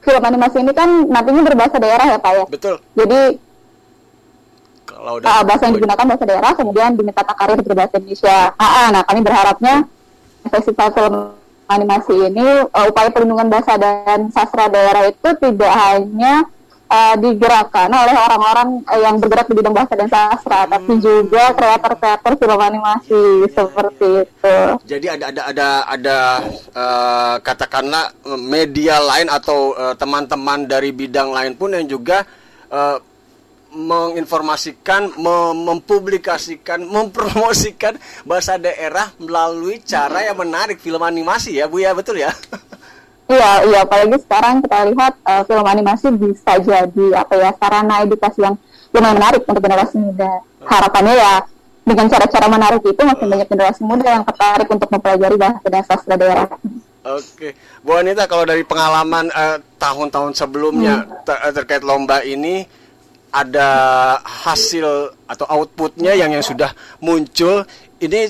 film 0.00 0.22
animasi 0.24 0.56
ini 0.62 0.72
kan 0.72 0.88
nantinya 1.04 1.42
berbahasa 1.44 1.76
daerah 1.76 2.06
ya 2.06 2.18
pak 2.18 2.32
ya? 2.32 2.44
Betul. 2.48 2.76
Jadi 2.96 3.20
kalau 4.86 5.20
uh, 5.20 5.42
bahasa 5.44 5.62
yang 5.68 5.74
digunakan 5.76 6.06
bahasa 6.06 6.24
daerah 6.26 6.52
kemudian 6.56 6.90
diminta 6.96 7.22
karir 7.24 7.60
berbahasa 7.60 7.96
Indonesia. 8.00 8.52
Ah, 8.56 8.88
nah 8.92 9.02
kami 9.04 9.20
berharapnya 9.20 9.74
festival 10.48 10.88
film 10.96 11.14
animasi 11.70 12.14
ini 12.26 12.46
uh, 12.66 12.86
upaya 12.90 13.08
perlindungan 13.14 13.46
bahasa 13.46 13.78
dan 13.78 14.32
sastra 14.34 14.66
daerah 14.66 15.06
itu 15.06 15.28
tidak 15.38 15.72
hanya 15.72 16.48
uh, 16.90 17.14
digerakkan 17.16 17.88
oleh 17.88 18.12
orang-orang 18.12 18.82
uh, 18.84 19.00
yang 19.00 19.16
bergerak 19.22 19.46
di 19.46 19.54
bidang 19.54 19.74
bahasa 19.74 19.94
dan 19.94 20.10
sastra, 20.10 20.66
hmm. 20.66 20.70
tapi 20.74 20.92
juga 20.98 21.44
kreator-kreator 21.54 22.32
film 22.36 22.60
animasi 22.60 23.22
ya, 23.46 23.48
seperti 23.54 24.08
ya. 24.10 24.22
itu. 24.26 24.56
Jadi 24.90 25.06
ada 25.06 25.24
ada 25.30 25.42
ada 25.46 25.68
ada 25.86 26.18
uh, 26.74 27.36
katakanlah 27.40 28.12
media 28.36 28.98
lain 28.98 29.30
atau 29.30 29.72
teman-teman 29.94 30.66
uh, 30.66 30.68
dari 30.68 30.90
bidang 30.90 31.30
lain 31.30 31.54
pun 31.54 31.70
yang 31.72 31.86
juga 31.86 32.26
uh, 32.68 32.98
menginformasikan, 33.70 35.14
mem 35.14 35.54
mempublikasikan, 35.62 36.82
mempromosikan 36.82 37.94
bahasa 38.26 38.58
daerah 38.58 39.14
melalui 39.22 39.78
cara 39.86 40.26
yang 40.26 40.34
menarik 40.42 40.82
film 40.82 40.98
animasi 40.98 41.62
ya 41.62 41.70
Bu 41.70 41.78
ya 41.78 41.94
betul 41.94 42.18
ya? 42.18 42.34
Iya, 43.30 43.50
iya 43.70 43.78
apalagi 43.86 44.18
sekarang 44.26 44.58
kita 44.66 44.78
lihat 44.90 45.12
uh, 45.22 45.42
film 45.46 45.62
animasi 45.62 46.10
bisa 46.18 46.58
jadi 46.58 47.06
apa 47.14 47.34
ya 47.38 47.50
sarana 47.54 48.02
edukasi 48.02 48.42
yang 48.42 48.58
lumayan 48.90 49.16
menarik 49.22 49.46
untuk 49.46 49.62
generasi 49.62 50.02
muda. 50.02 50.42
Harapannya 50.66 51.14
ya 51.14 51.32
dengan 51.86 52.06
cara-cara 52.10 52.46
menarik 52.50 52.82
itu 52.82 53.02
makin 53.06 53.26
banyak 53.30 53.46
generasi 53.46 53.82
muda 53.86 54.18
yang 54.18 54.24
tertarik 54.26 54.66
untuk 54.66 54.88
mempelajari 54.90 55.36
bahasa 55.38 55.66
dan 55.70 55.82
sastra 55.86 56.18
daerah. 56.18 56.50
Oke, 57.00 57.56
Bu 57.80 57.96
Anita 57.96 58.26
kalau 58.28 58.44
dari 58.44 58.66
pengalaman 58.66 59.30
eh, 59.32 59.56
tahun-tahun 59.78 60.34
uh, 60.34 60.36
sebelumnya 60.36 61.06
hmm. 61.06 61.24
ter 61.24 61.36
terkait 61.56 61.82
lomba 61.86 62.20
ini 62.26 62.66
ada 63.30 63.70
hasil 64.26 65.14
atau 65.30 65.46
outputnya 65.46 66.18
yang 66.18 66.34
yang 66.34 66.42
sudah 66.42 66.74
muncul 66.98 67.62
ini 68.02 68.26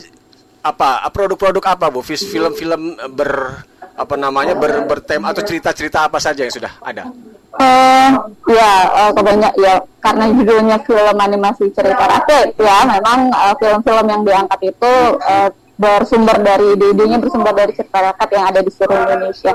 apa 0.60 1.08
produk-produk 1.08 1.64
apa 1.72 1.88
bu 1.88 2.04
film-film 2.04 3.00
ber 3.16 3.64
apa 4.00 4.16
namanya 4.16 4.56
ber, 4.56 4.88
bertem 4.88 5.20
atau 5.28 5.44
cerita-cerita 5.44 6.08
apa 6.08 6.16
saja 6.16 6.40
yang 6.48 6.54
sudah 6.54 6.72
ada? 6.80 7.12
Uh, 7.50 8.10
ya 8.48 8.72
uh, 8.88 9.12
kebanyak 9.12 9.52
ya. 9.60 9.84
Karena 10.00 10.32
judulnya 10.32 10.80
film 10.88 11.16
animasi 11.20 11.68
cerita 11.76 12.08
rakyat 12.08 12.56
ya. 12.56 12.88
Memang 12.88 13.28
eh, 13.28 13.54
film-film 13.60 14.06
uh, 14.08 14.10
yang 14.16 14.22
diangkat 14.24 14.60
itu 14.72 14.92
uh, 15.20 15.52
bersumber 15.80 16.36
dari 16.40 16.76
ide-idenya 16.76 17.20
bersumber 17.20 17.52
dari 17.52 17.72
cerita 17.76 18.12
rakyat 18.12 18.28
yang 18.32 18.44
ada 18.48 18.60
di 18.64 18.70
seluruh 18.72 19.04
Indonesia. 19.04 19.52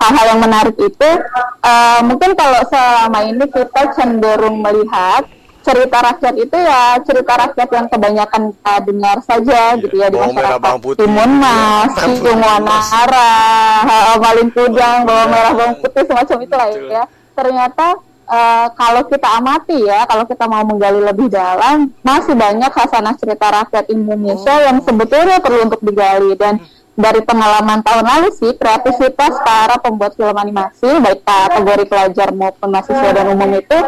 Hal-hal 0.00 0.24
yang 0.32 0.40
menarik 0.40 0.76
itu 0.80 1.10
uh, 1.60 2.00
mungkin 2.04 2.32
kalau 2.32 2.60
selama 2.72 3.20
ini 3.28 3.44
kita 3.48 3.82
cenderung 3.92 4.64
melihat 4.64 5.28
cerita 5.62 5.98
rakyat 6.02 6.34
itu 6.36 6.56
ya 6.58 6.98
cerita 7.06 7.32
rakyat 7.38 7.68
yang 7.70 7.86
kebanyakan 7.88 8.42
kita 8.52 8.74
dengar 8.84 9.16
saja 9.22 9.60
yeah. 9.74 9.80
gitu 9.80 9.94
ya 9.96 10.06
di 10.10 10.18
masyarakat. 10.18 10.72
Timun 10.98 11.30
Mas, 11.38 11.90
Timun 11.96 12.40
Wanara, 12.42 13.30
Malin 14.18 14.48
Kudang, 14.50 14.98
bawang 15.06 15.28
merah, 15.30 15.52
bawang 15.54 15.74
putih 15.78 16.04
semacam 16.04 16.36
itulah 16.42 16.68
ya. 16.70 17.04
Ternyata 17.32 17.86
uh, 18.28 18.66
kalau 18.76 19.02
kita 19.08 19.28
amati 19.40 19.78
ya, 19.86 20.04
kalau 20.04 20.24
kita 20.26 20.44
mau 20.50 20.62
menggali 20.66 21.00
lebih 21.00 21.30
dalam, 21.32 21.88
masih 22.04 22.34
banyak 22.36 22.70
khasanah 22.70 23.14
cerita 23.16 23.46
rakyat 23.48 23.88
Indonesia 23.88 24.52
oh. 24.52 24.62
yang 24.66 24.78
sebetulnya 24.84 25.38
perlu 25.40 25.70
untuk 25.70 25.80
digali 25.80 26.36
dan 26.36 26.60
dari 26.92 27.24
pengalaman 27.24 27.80
tahun 27.80 28.04
lalu 28.04 28.28
sih 28.36 28.52
kreativitas 28.52 29.32
para 29.40 29.80
pembuat 29.80 30.12
film 30.12 30.36
animasi 30.36 30.88
baik 31.00 31.24
kategori 31.24 31.84
pelajar 31.88 32.28
maupun 32.36 32.68
mahasiswa 32.68 33.10
dan 33.16 33.32
umum 33.32 33.48
itu 33.56 33.78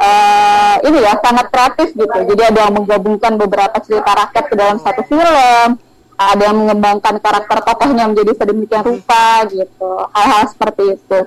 uh, 0.00 0.76
ini 0.80 0.98
ya 1.04 1.20
sangat 1.20 1.46
kreatif 1.52 1.92
gitu. 1.92 2.18
Jadi 2.34 2.42
ada 2.48 2.60
yang 2.68 2.74
menggabungkan 2.80 3.36
beberapa 3.36 3.76
cerita 3.84 4.10
rakyat 4.16 4.44
ke 4.48 4.54
dalam 4.56 4.80
satu 4.80 5.04
film 5.04 5.76
ada 6.18 6.42
yang 6.50 6.58
mengembangkan 6.58 7.22
karakter 7.22 7.62
tokohnya 7.62 8.10
menjadi 8.10 8.32
sedemikian 8.34 8.82
rupa 8.82 9.46
gitu. 9.52 9.90
Hal-hal 10.10 10.50
seperti 10.50 10.98
itu. 10.98 11.18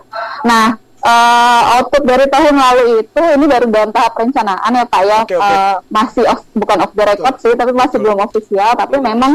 Nah 0.44 0.82
uh, 1.02 1.62
output 1.78 2.04
dari 2.06 2.26
tahun 2.30 2.56
lalu 2.56 2.84
itu 3.06 3.22
ini 3.38 3.46
baru 3.50 3.66
dalam 3.70 3.92
tahap 3.94 4.12
perencanaan 4.18 4.72
ya 4.72 4.86
Pak 4.86 5.02
ya 5.06 5.20
okay, 5.26 5.38
okay. 5.38 5.56
Uh, 5.58 5.76
masih 5.90 6.24
off, 6.30 6.42
bukan 6.54 6.78
off 6.86 6.94
the 6.94 7.06
record 7.06 7.36
betul. 7.38 7.44
sih 7.44 7.54
tapi 7.58 7.72
masih 7.74 7.98
betul. 7.98 8.04
belum 8.06 8.20
official 8.26 8.70
tapi 8.78 8.96
belum 8.98 9.06
memang 9.06 9.32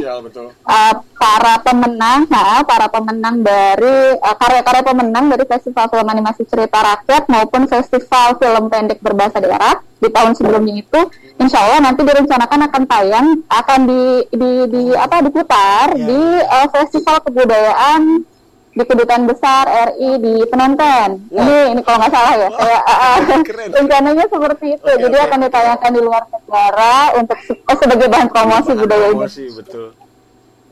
Uh, 0.66 0.94
para 1.14 1.62
pemenang 1.62 2.26
nah, 2.26 2.62
para 2.66 2.90
pemenang 2.90 3.42
dari 3.42 4.18
uh, 4.18 4.36
karya-karya 4.36 4.82
pemenang 4.82 5.30
dari 5.30 5.44
festival 5.46 5.86
film 5.90 6.06
animasi 6.06 6.42
cerita 6.46 6.78
rakyat 6.82 7.30
maupun 7.30 7.70
festival 7.70 8.34
film 8.38 8.64
pendek 8.66 8.98
berbahasa 8.98 9.38
daerah 9.38 9.78
di 9.96 10.08
tahun 10.12 10.36
sebelumnya 10.36 10.74
itu 10.84 11.00
insya 11.40 11.64
Allah 11.64 11.80
nanti 11.88 12.04
direncanakan 12.04 12.60
akan 12.68 12.82
tayang 12.84 13.26
akan 13.48 13.80
di 13.88 14.02
di, 14.28 14.50
di 14.68 14.82
apa 14.92 15.24
diputar 15.24 15.96
yeah. 15.96 16.06
di 16.06 16.20
uh, 16.44 16.68
festival 16.68 17.16
kebudayaan 17.24 18.02
di 18.76 18.84
kedutaan 18.84 19.24
besar 19.24 19.64
RI 19.96 20.20
di 20.20 20.34
penonton. 20.52 21.08
Ya. 21.32 21.40
Ini 21.40 21.56
ini 21.72 21.80
kalau 21.80 22.04
nggak 22.04 22.12
salah 22.12 22.34
ya, 22.36 22.48
saya 22.52 22.78
uh, 22.84 23.18
rencananya 23.80 24.24
seperti 24.28 24.66
itu. 24.76 24.84
Okay, 24.84 25.00
Jadi 25.00 25.16
okay. 25.16 25.26
akan 25.32 25.38
ditayangkan 25.48 25.90
di 25.96 26.00
luar 26.04 26.22
negara 26.28 26.94
untuk 27.16 27.38
oh, 27.40 27.76
sebagai 27.80 28.08
bahan 28.12 28.28
promosi 28.28 28.70
bahan 28.76 28.80
budaya 28.84 29.08
promosi, 29.16 29.44
ini. 29.48 29.56
Betul. 29.56 29.88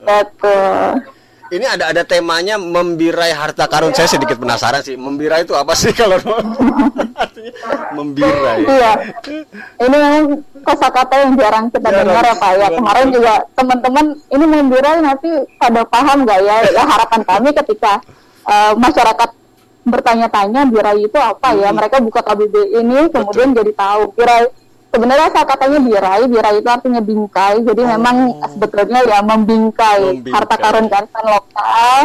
Betul 0.05 1.14
ini 1.53 1.65
ada 1.65 1.93
ada 1.93 2.01
temanya 2.01 2.57
membirai 2.57 3.29
harta 3.29 3.69
karun. 3.69 3.93
Saya 3.93 4.09
sedikit 4.09 4.41
penasaran 4.41 4.81
sih, 4.81 4.97
membirai 4.97 5.45
itu 5.45 5.53
apa 5.53 5.77
sih 5.77 5.93
kalau 5.93 6.17
membirai? 7.93 8.65
Iya, 8.65 8.93
ini 9.85 9.95
memang 9.95 10.25
kosakata 10.65 11.15
yang 11.21 11.37
jarang 11.37 11.65
kita 11.69 11.89
jarang, 11.93 12.09
dengar 12.09 12.23
ya 12.25 12.35
Pak 12.41 12.51
ya. 12.57 12.67
Kemarin 12.73 13.07
juga 13.13 13.33
teman-teman 13.53 14.05
ini 14.33 14.45
membirai 14.49 14.97
nanti 15.05 15.29
pada 15.61 15.81
paham 15.85 16.25
nggak 16.25 16.39
ya? 16.41 16.55
ya? 16.73 16.83
Harapan 16.83 17.21
kami 17.21 17.49
ketika 17.53 18.01
uh, 18.49 18.73
masyarakat 18.73 19.29
bertanya-tanya 19.85 20.65
birai 20.65 20.97
itu 21.05 21.19
apa 21.21 21.53
ya? 21.53 21.69
Hmm. 21.69 21.77
Mereka 21.77 22.01
buka 22.01 22.25
KBB 22.25 22.55
ini 22.73 22.97
kemudian 23.13 23.53
Betul. 23.53 23.57
jadi 23.61 23.71
tahu 23.77 24.01
birai 24.17 24.43
sebenarnya 24.95 25.29
saya 25.35 25.45
katanya 25.45 25.79
birai, 25.83 26.23
birai 26.31 26.55
itu 26.63 26.69
artinya 26.71 27.01
bingkai. 27.03 27.55
Jadi 27.67 27.81
oh. 27.83 27.87
memang 27.99 28.15
sebetulnya 28.55 29.01
ya 29.03 29.19
membingkai, 29.19 30.23
membingkai. 30.23 30.31
harta 30.31 30.55
karun 30.55 30.87
kearifan 30.87 31.25
lokal 31.27 31.97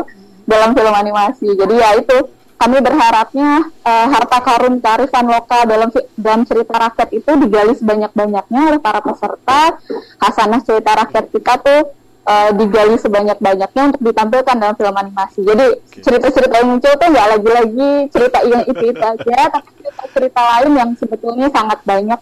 dalam 0.51 0.71
film 0.75 0.95
animasi. 0.95 1.49
Jadi 1.55 1.75
ya 1.79 1.91
itu 1.95 2.17
kami 2.61 2.77
berharapnya 2.85 3.73
uh, 3.87 4.07
harta 4.11 4.39
karun 4.45 4.83
kearifan 4.83 5.27
lokal 5.31 5.65
dalam 5.65 5.89
dalam 6.19 6.43
cerita 6.45 6.75
rakyat 6.77 7.09
itu 7.15 7.31
digali 7.47 7.73
sebanyak-banyaknya 7.79 8.61
oleh 8.75 8.81
para 8.83 9.01
peserta. 9.01 9.79
Hasanah 10.19 10.61
cerita 10.67 10.91
rakyat 10.93 11.25
kita 11.33 11.55
tuh 11.63 11.81
uh, 12.27 12.51
digali 12.53 13.01
sebanyak-banyaknya 13.01 13.83
untuk 13.95 14.03
ditampilkan 14.05 14.57
dalam 14.61 14.75
film 14.77 14.93
animasi. 14.93 15.41
Jadi 15.41 15.67
cerita-cerita 16.05 16.55
yang 16.61 16.69
muncul 16.77 16.93
tuh 16.93 17.09
nggak 17.09 17.29
lagi-lagi 17.39 17.91
cerita 18.13 18.39
yang 18.45 18.63
itu 18.69 18.85
itu 18.93 19.01
aja, 19.01 19.39
tapi 19.49 19.69
cerita-cerita 19.81 20.41
lain 20.41 20.73
yang 20.77 20.91
sebetulnya 20.99 21.49
sangat 21.49 21.79
banyak 21.87 22.21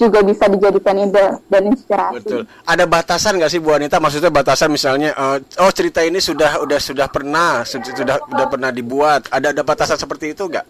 juga 0.00 0.24
bisa 0.24 0.48
dijadikan 0.48 0.96
ide 0.96 1.36
dan 1.52 1.62
inspirasi. 1.68 2.24
Betul. 2.24 2.42
Ada 2.64 2.84
batasan 2.88 3.36
nggak 3.36 3.50
sih 3.52 3.60
Bu 3.60 3.76
Anita? 3.76 4.00
Maksudnya 4.00 4.32
batasan 4.32 4.72
misalnya, 4.72 5.12
uh, 5.12 5.36
oh 5.60 5.72
cerita 5.76 6.00
ini 6.00 6.16
sudah 6.16 6.64
udah 6.64 6.80
sudah 6.80 7.06
pernah 7.12 7.60
sudah 7.68 8.16
sudah 8.24 8.46
pernah 8.48 8.72
dibuat. 8.72 9.28
Ada 9.28 9.52
ada 9.52 9.60
batasan 9.60 10.00
seperti 10.00 10.32
itu 10.32 10.48
nggak? 10.48 10.66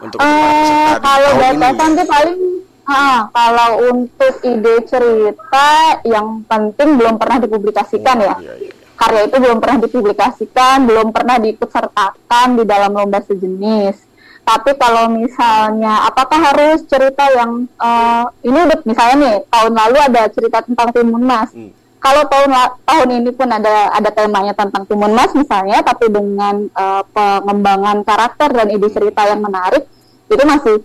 Untuk 0.00 0.18
uh, 0.18 0.96
kalau 1.04 1.30
batasan 1.36 1.88
itu 1.92 2.04
paling 2.08 2.38
Ah, 2.82 3.30
kalau 3.30 3.94
untuk 3.94 4.42
ide 4.42 4.82
cerita 4.90 6.02
yang 6.02 6.42
penting 6.50 6.98
belum 6.98 7.14
pernah 7.14 7.38
dipublikasikan 7.38 8.16
oh, 8.18 8.26
ya. 8.26 8.36
Iya, 8.42 8.54
iya. 8.58 8.72
Karya 8.98 9.22
itu 9.30 9.36
belum 9.38 9.58
pernah 9.62 9.78
dipublikasikan, 9.86 10.76
belum 10.86 11.14
pernah 11.14 11.38
diikut 11.38 11.70
sertakan 11.70 12.58
di 12.58 12.64
dalam 12.66 12.90
lomba 12.90 13.22
sejenis 13.22 14.11
tapi 14.42 14.74
kalau 14.74 15.06
misalnya 15.06 16.02
apakah 16.10 16.50
harus 16.50 16.82
cerita 16.90 17.30
yang 17.30 17.70
uh, 17.78 18.26
ini 18.42 18.58
udah 18.58 18.78
misalnya 18.82 19.16
nih 19.22 19.34
tahun 19.46 19.72
lalu 19.72 19.96
ada 20.02 20.22
cerita 20.34 20.58
tentang 20.66 20.90
Timun 20.90 21.22
Mas. 21.22 21.50
Hmm. 21.54 21.70
Kalau 22.02 22.26
tahun 22.26 22.50
tahun 22.82 23.08
ini 23.22 23.30
pun 23.30 23.46
ada 23.46 23.94
ada 23.94 24.10
temanya 24.10 24.50
tentang 24.58 24.82
Timun 24.90 25.14
Mas 25.14 25.30
misalnya, 25.38 25.86
tapi 25.86 26.10
dengan 26.10 26.66
uh, 26.74 27.06
pengembangan 27.14 28.02
karakter 28.02 28.50
dan 28.50 28.66
ide 28.74 28.90
cerita 28.90 29.22
yang 29.30 29.38
menarik, 29.38 29.86
itu 30.26 30.42
masih 30.42 30.82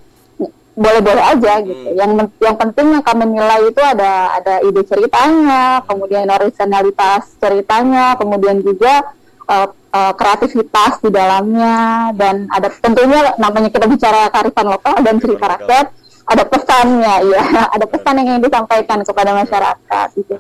boleh-boleh 0.78 1.24
aja 1.26 1.58
gitu. 1.66 1.88
Hmm. 1.90 1.98
Yang 1.98 2.12
yang 2.38 2.56
penting 2.62 2.88
yang 2.94 3.02
kami 3.02 3.26
nilai 3.34 3.62
itu 3.66 3.82
ada 3.82 4.38
ada 4.38 4.62
ide 4.62 4.86
ceritanya, 4.86 5.82
kemudian 5.90 6.30
originalitas 6.30 7.34
ceritanya, 7.42 8.14
kemudian 8.22 8.62
juga 8.62 9.02
uh, 9.50 9.74
uh, 9.98 10.14
kreativitas 10.14 11.02
di 11.02 11.10
dalamnya 11.10 12.12
dan 12.14 12.46
ada 12.54 12.70
tentunya 12.70 13.34
namanya 13.42 13.70
kita 13.74 13.90
bicara 13.90 14.30
kearifan 14.30 14.68
lokal 14.70 14.96
dan 15.02 15.18
cerita 15.18 15.46
rakyat 15.58 15.86
ada 16.28 16.44
pesannya 16.44 17.16
ya 17.34 17.44
ada 17.76 17.86
pesan 17.90 18.14
yang 18.22 18.28
ingin 18.36 18.44
disampaikan 18.46 19.00
kepada 19.02 19.32
masyarakat 19.34 20.08
gitu. 20.14 20.36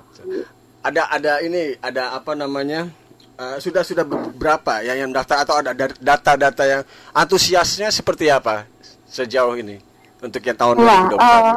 Ada 0.85 1.01
ada 1.09 1.33
ini 1.41 1.75
ada 1.81 2.13
apa 2.15 2.37
namanya 2.37 2.91
uh, 3.39 3.57
sudah 3.57 3.81
sudah 3.81 4.05
berapa 4.35 4.83
ya 4.85 4.93
yang 4.99 5.09
daftar 5.09 5.43
atau 5.43 5.55
ada 5.59 5.71
data-data 5.97 6.63
yang 6.63 6.81
antusiasnya 7.15 7.89
seperti 7.89 8.29
apa 8.29 8.67
sejauh 9.07 9.55
ini 9.57 9.86
untuk 10.17 10.41
yang 10.41 10.57
tahun 10.57 10.75
ya, 10.81 10.99
2021. 11.13 11.21
Uh, 11.21 11.55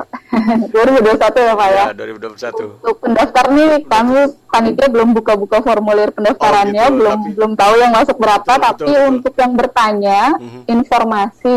2021 0.69 1.49
ya 1.49 1.55
Pak 1.57 1.69
ya. 1.73 1.85
Ya, 1.89 1.95
2021. 1.97 2.77
Untuk 2.77 2.97
pendaftar 3.01 3.45
nih 3.57 3.73
kami 3.89 4.19
panitia 4.53 4.87
belum 4.93 5.09
buka-buka 5.17 5.59
formulir 5.65 6.13
pendaftarannya, 6.13 6.85
oh, 6.85 6.89
gitu, 6.93 6.99
belum 7.01 7.17
tapi... 7.17 7.31
belum 7.37 7.53
tahu 7.57 7.75
yang 7.81 7.93
masuk 7.97 8.17
berapa, 8.21 8.53
betul, 8.53 8.67
tapi 8.69 8.91
betul, 8.93 9.09
untuk 9.09 9.35
yang 9.41 9.53
bertanya 9.57 10.21
mm 10.37 10.49
-hmm. 10.49 10.63
informasi 10.69 11.57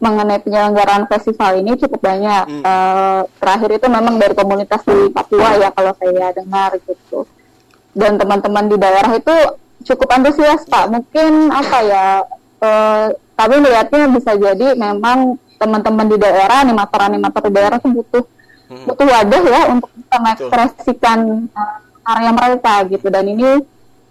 mengenai 0.00 0.40
penyelenggaraan 0.40 1.04
festival 1.12 1.60
ini 1.60 1.76
cukup 1.76 2.00
banyak. 2.00 2.44
Mm. 2.48 2.62
Uh, 2.64 3.20
terakhir 3.36 3.70
itu 3.76 3.86
memang 3.92 4.16
dari 4.16 4.32
komunitas 4.32 4.80
di 4.88 5.12
Papua 5.12 5.60
ya 5.60 5.68
kalau 5.76 5.92
saya 6.00 6.32
dengar 6.32 6.72
gitu. 6.88 7.28
Dan 7.92 8.16
teman-teman 8.16 8.64
di 8.72 8.76
daerah 8.80 9.12
itu 9.12 9.36
cukup 9.84 10.08
antusias 10.16 10.64
Pak. 10.64 10.88
Mungkin 10.88 11.52
apa 11.52 11.78
ya? 11.84 12.06
Uh, 12.60 13.12
kami 13.36 13.56
melihatnya 13.60 14.08
bisa 14.12 14.36
jadi 14.36 14.76
memang 14.76 15.36
teman-teman 15.60 16.06
di 16.08 16.16
daerah 16.16 16.64
animator-animator 16.64 17.40
di 17.46 17.52
daerah 17.52 17.76
itu 17.76 17.88
butuh 17.92 18.24
hmm. 18.72 18.84
butuh 18.88 19.06
wadah 19.06 19.42
ya 19.44 19.60
untuk 19.68 19.90
bisa 19.92 20.16
mengekspresikan 20.16 21.18
uh, 21.52 21.78
karya 22.00 22.32
mereka 22.32 22.74
gitu 22.88 23.06
dan 23.12 23.24
ini 23.28 23.60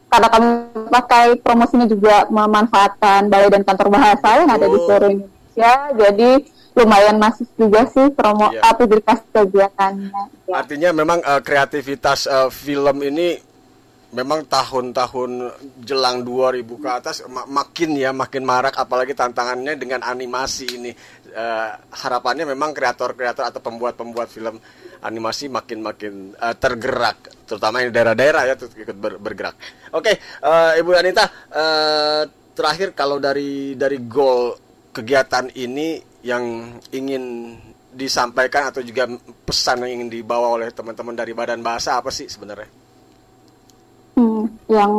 karena 0.09 0.27
kami 0.29 0.49
pakai 0.89 1.25
promosinya 1.41 1.85
juga 1.89 2.25
memanfaatkan 2.29 3.29
balai 3.29 3.49
dan 3.49 3.65
kantor 3.65 3.93
bahasa 3.93 4.29
yang 4.41 4.49
ada 4.49 4.65
di 4.65 4.77
oh. 4.77 4.85
seluruh 4.85 5.09
Indonesia 5.09 5.73
jadi 5.97 6.31
lumayan 6.77 7.17
masif 7.19 7.49
juga 7.59 7.83
sih 7.91 8.07
promo 8.13 8.47
yeah. 8.53 8.71
publikasi 8.71 9.25
kegiatannya. 9.35 10.21
Ya. 10.47 10.53
Artinya 10.53 10.89
memang 10.95 11.19
uh, 11.21 11.41
kreativitas 11.43 12.29
uh, 12.29 12.47
film 12.47 13.03
ini 13.03 13.35
memang 14.09 14.41
tahun-tahun 14.49 15.53
jelang 15.85 16.25
2000 16.25 16.65
ke 16.65 16.89
atas 16.89 17.21
mak 17.29 17.45
makin 17.45 17.93
ya 17.93 18.09
makin 18.09 18.41
marak 18.41 18.73
apalagi 18.73 19.13
tantangannya 19.13 19.77
dengan 19.77 20.01
animasi 20.01 20.65
ini 20.65 20.91
uh, 21.33 21.71
harapannya 21.93 22.45
memang 22.49 22.73
kreator-kreator 22.73 23.45
atau 23.47 23.61
pembuat-pembuat 23.61 24.29
film 24.29 24.57
animasi 24.99 25.47
makin-makin 25.47 26.35
uh, 26.35 26.55
tergerak 26.59 27.31
terutama 27.47 27.81
di 27.81 27.89
daerah-daerah 27.89 28.43
ya 28.45 28.55
ikut 28.55 28.97
ber 28.99 29.17
bergerak. 29.17 29.55
Oke, 29.95 30.13
okay, 30.13 30.15
uh, 30.45 30.75
eh, 30.75 30.81
Ibu 30.83 30.91
Anita 30.93 31.25
uh, 31.49 32.23
terakhir 32.53 32.93
kalau 32.93 33.17
dari 33.17 33.73
dari 33.73 33.97
goal 34.05 34.53
kegiatan 34.93 35.49
ini 35.55 35.97
yang 36.21 36.77
ingin 36.91 37.55
disampaikan 37.89 38.69
atau 38.69 38.85
juga 38.85 39.09
pesan 39.47 39.87
yang 39.87 40.03
ingin 40.03 40.09
dibawa 40.21 40.59
oleh 40.59 40.69
teman-teman 40.69 41.15
dari 41.17 41.33
Badan 41.33 41.65
Bahasa 41.65 41.97
apa 41.97 42.13
sih 42.13 42.29
sebenarnya? 42.29 42.69
Hmm, 44.19 44.45
yang 44.67 44.93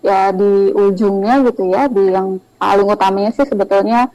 ya 0.00 0.32
di 0.32 0.72
ujungnya 0.72 1.44
gitu 1.50 1.68
ya, 1.68 1.90
di 1.90 2.04
yang 2.08 2.40
paling 2.56 2.86
utamanya 2.88 3.34
sih 3.34 3.44
sebetulnya 3.44 4.08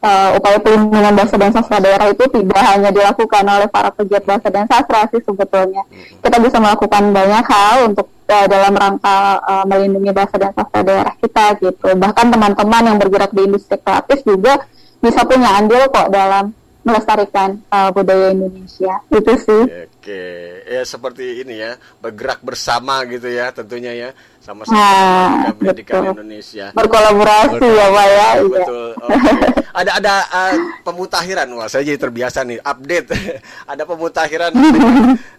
uh, 0.00 0.36
upaya 0.36 0.58
pelindungan 0.60 1.12
bahasa 1.14 1.34
dan 1.36 1.50
sastra 1.52 1.78
daerah 1.80 2.08
itu 2.10 2.24
tidak 2.28 2.62
hanya 2.64 2.90
dilakukan 2.90 3.44
oleh 3.44 3.68
para 3.68 3.90
pegiat 3.92 4.24
bahasa 4.24 4.48
dan 4.48 4.64
sastra 4.66 5.06
sih 5.12 5.22
sebetulnya. 5.22 5.84
Kita 6.20 6.36
bisa 6.40 6.56
melakukan 6.58 7.02
banyak 7.12 7.44
hal 7.46 7.76
untuk 7.92 8.06
uh, 8.28 8.46
dalam 8.48 8.72
rangka 8.74 9.16
uh, 9.40 9.64
melindungi 9.68 10.10
bahasa 10.12 10.36
dan 10.40 10.52
sastra 10.56 10.80
daerah 10.82 11.14
kita 11.20 11.44
gitu. 11.60 11.88
Bahkan 11.96 12.26
teman-teman 12.32 12.82
yang 12.92 12.96
bergerak 12.98 13.30
di 13.32 13.42
industri 13.46 13.76
kreatif 13.80 14.24
juga 14.24 14.64
bisa 15.00 15.24
punya 15.24 15.56
andil 15.56 15.88
kok 15.88 16.12
dalam 16.12 16.52
melestarikan 16.80 17.60
uh, 17.68 17.92
budaya 17.92 18.32
Indonesia 18.32 19.04
itu 19.12 19.32
sih. 19.36 19.62
Oke, 19.84 20.24
ya 20.64 20.82
seperti 20.88 21.44
ini 21.44 21.60
ya 21.60 21.76
bergerak 22.00 22.40
bersama 22.40 23.04
gitu 23.04 23.28
ya 23.28 23.52
tentunya 23.52 23.92
ya 23.92 24.10
sama-sama 24.40 24.80
nah, 24.80 25.52
pendidikan 25.52 26.00
betul. 26.00 26.12
Indonesia. 26.16 26.66
Berkolaborasi 26.72 27.66
ya 27.68 27.86
pak 27.92 28.06
ya. 28.08 28.16
Iya. 28.16 28.28
Betul. 28.48 28.88
Okay. 28.96 29.34
ada 29.70 29.90
ada 30.00 30.14
uh, 30.32 30.54
pemutahiran 30.80 31.48
wah 31.52 31.68
saya 31.68 31.84
jadi 31.84 32.00
terbiasa 32.00 32.48
nih 32.48 32.58
update. 32.64 33.08
ada 33.72 33.82
pemutahiran 33.84 34.50
dengan, 34.74 34.94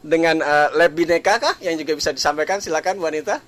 dengan 0.05 0.35
uh, 0.45 0.67
lab 0.77 0.93
bineka 0.93 1.41
kah 1.41 1.57
yang 1.65 1.73
juga 1.81 1.97
bisa 1.97 2.13
disampaikan 2.13 2.61
silakan 2.61 3.01
wanita. 3.01 3.41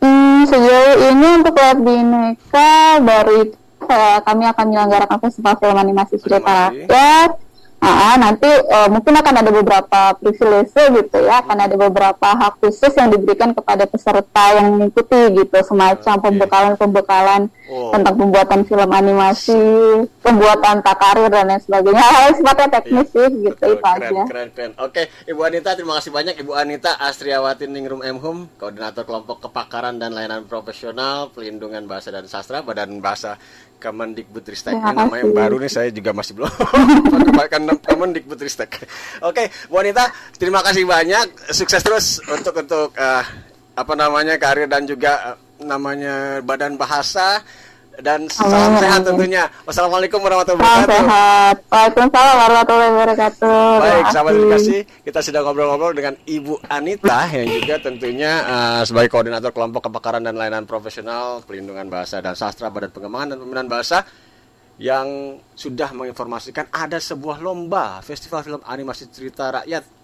Hmm, 0.00 0.48
sejauh 0.48 0.96
ini 1.12 1.28
untuk 1.44 1.56
lab 1.56 1.78
bineka 1.84 3.00
baru 3.04 3.63
uh, 3.88 4.18
kami 4.24 4.44
akan 4.48 4.64
menyelenggarakan 4.70 5.18
festival 5.22 5.54
film 5.60 5.76
animasi 5.76 6.16
cerita 6.20 6.70
rakyat. 6.70 7.30
Nah, 7.84 8.16
nanti 8.16 8.48
uh, 8.48 8.88
mungkin 8.88 9.12
akan 9.12 9.34
ada 9.44 9.50
beberapa 9.52 10.00
privilege 10.16 10.72
gitu 10.72 11.18
ya, 11.20 11.44
akan 11.44 11.68
ada 11.68 11.76
beberapa 11.76 12.28
hak 12.32 12.64
khusus 12.64 12.96
yang 12.96 13.12
diberikan 13.12 13.52
kepada 13.52 13.84
peserta 13.84 14.56
yang 14.56 14.72
mengikuti 14.72 15.20
gitu, 15.36 15.56
semacam 15.60 16.14
pembekalan-pembekalan 16.16 17.52
oh. 17.68 17.92
tentang 17.92 18.14
pembuatan 18.16 18.64
film 18.64 18.88
animasi, 18.88 19.64
pembuatan 20.24 20.80
takarir 20.80 21.28
dan 21.28 21.44
lain 21.44 21.60
sebagainya. 21.60 22.00
Hal 22.00 22.32
sifatnya 22.32 22.68
teknis 22.80 23.08
iya. 23.12 23.12
sih 23.12 23.28
gitu 23.44 23.64
itu 23.68 23.76
keren, 23.76 24.00
aja. 24.00 24.22
Keren, 24.24 24.48
keren. 24.56 24.72
Oke, 24.80 25.02
Ibu 25.28 25.40
Anita 25.44 25.76
terima 25.76 26.00
kasih 26.00 26.10
banyak 26.16 26.34
Ibu 26.40 26.52
Anita 26.56 26.96
Astriawati 26.96 27.68
Ningrum 27.68 28.00
Emhum, 28.00 28.48
koordinator 28.56 29.04
kelompok 29.04 29.44
kepakaran 29.44 30.00
dan 30.00 30.16
layanan 30.16 30.48
profesional 30.48 31.28
pelindungan 31.28 31.84
bahasa 31.84 32.08
dan 32.08 32.24
sastra 32.24 32.64
Badan 32.64 33.04
Bahasa 33.04 33.36
Kemendikbudristek. 33.76 34.72
Ini 34.72 34.96
namanya 34.96 35.20
yang 35.28 35.36
baru 35.36 35.56
nih 35.60 35.68
saya 35.68 35.92
juga 35.92 36.16
masih 36.16 36.40
belum 36.40 36.48
pakai 37.44 37.60
Kemendikbudristek. 37.84 38.70
Oke, 39.28 39.52
Bu 39.68 39.76
Anita, 39.84 40.08
terima 40.40 40.64
kasih 40.64 40.88
banyak. 40.88 41.52
Sukses 41.52 41.84
terus 41.84 42.24
untuk 42.24 42.56
untuk 42.64 42.96
uh, 42.96 43.24
apa 43.76 43.92
namanya 43.92 44.40
karir 44.40 44.72
dan 44.72 44.88
juga 44.88 45.36
uh, 45.36 45.36
namanya 45.60 46.40
Badan 46.40 46.80
Bahasa 46.80 47.44
dan 48.00 48.26
salam 48.32 48.78
sehat 48.80 49.06
tentunya. 49.06 49.46
Wassalamualaikum 49.68 50.18
warahmatullahi 50.18 50.64
wabarakatuh. 50.64 50.90
Salam 50.90 51.06
sehat. 51.06 51.56
Waalaikumsalam 51.70 52.34
warahmatullahi 52.40 52.90
wabarakatuh. 52.94 53.62
Baik, 53.78 54.04
sahabat 54.10 54.32
edukasi, 54.34 54.76
kita 55.06 55.20
sudah 55.22 55.40
ngobrol-ngobrol 55.44 55.92
dengan 55.94 56.14
Ibu 56.24 56.54
Anita 56.66 57.18
yang 57.30 57.46
juga 57.50 57.76
tentunya 57.78 58.32
uh, 58.42 58.82
sebagai 58.82 59.10
koordinator 59.12 59.50
kelompok 59.54 59.92
kepakaran 59.92 60.22
dan 60.24 60.34
layanan 60.34 60.64
profesional 60.66 61.44
pelindungan 61.46 61.86
bahasa 61.86 62.18
dan 62.18 62.34
sastra 62.34 62.72
Badan 62.72 62.90
Pengembangan 62.90 63.34
dan 63.34 63.38
Pembinaan 63.42 63.70
Bahasa 63.70 64.02
yang 64.74 65.38
sudah 65.54 65.94
menginformasikan 65.94 66.66
ada 66.74 66.98
sebuah 66.98 67.38
lomba 67.38 68.02
festival 68.02 68.42
film 68.42 68.62
animasi 68.66 69.06
cerita 69.06 69.62
rakyat 69.62 70.03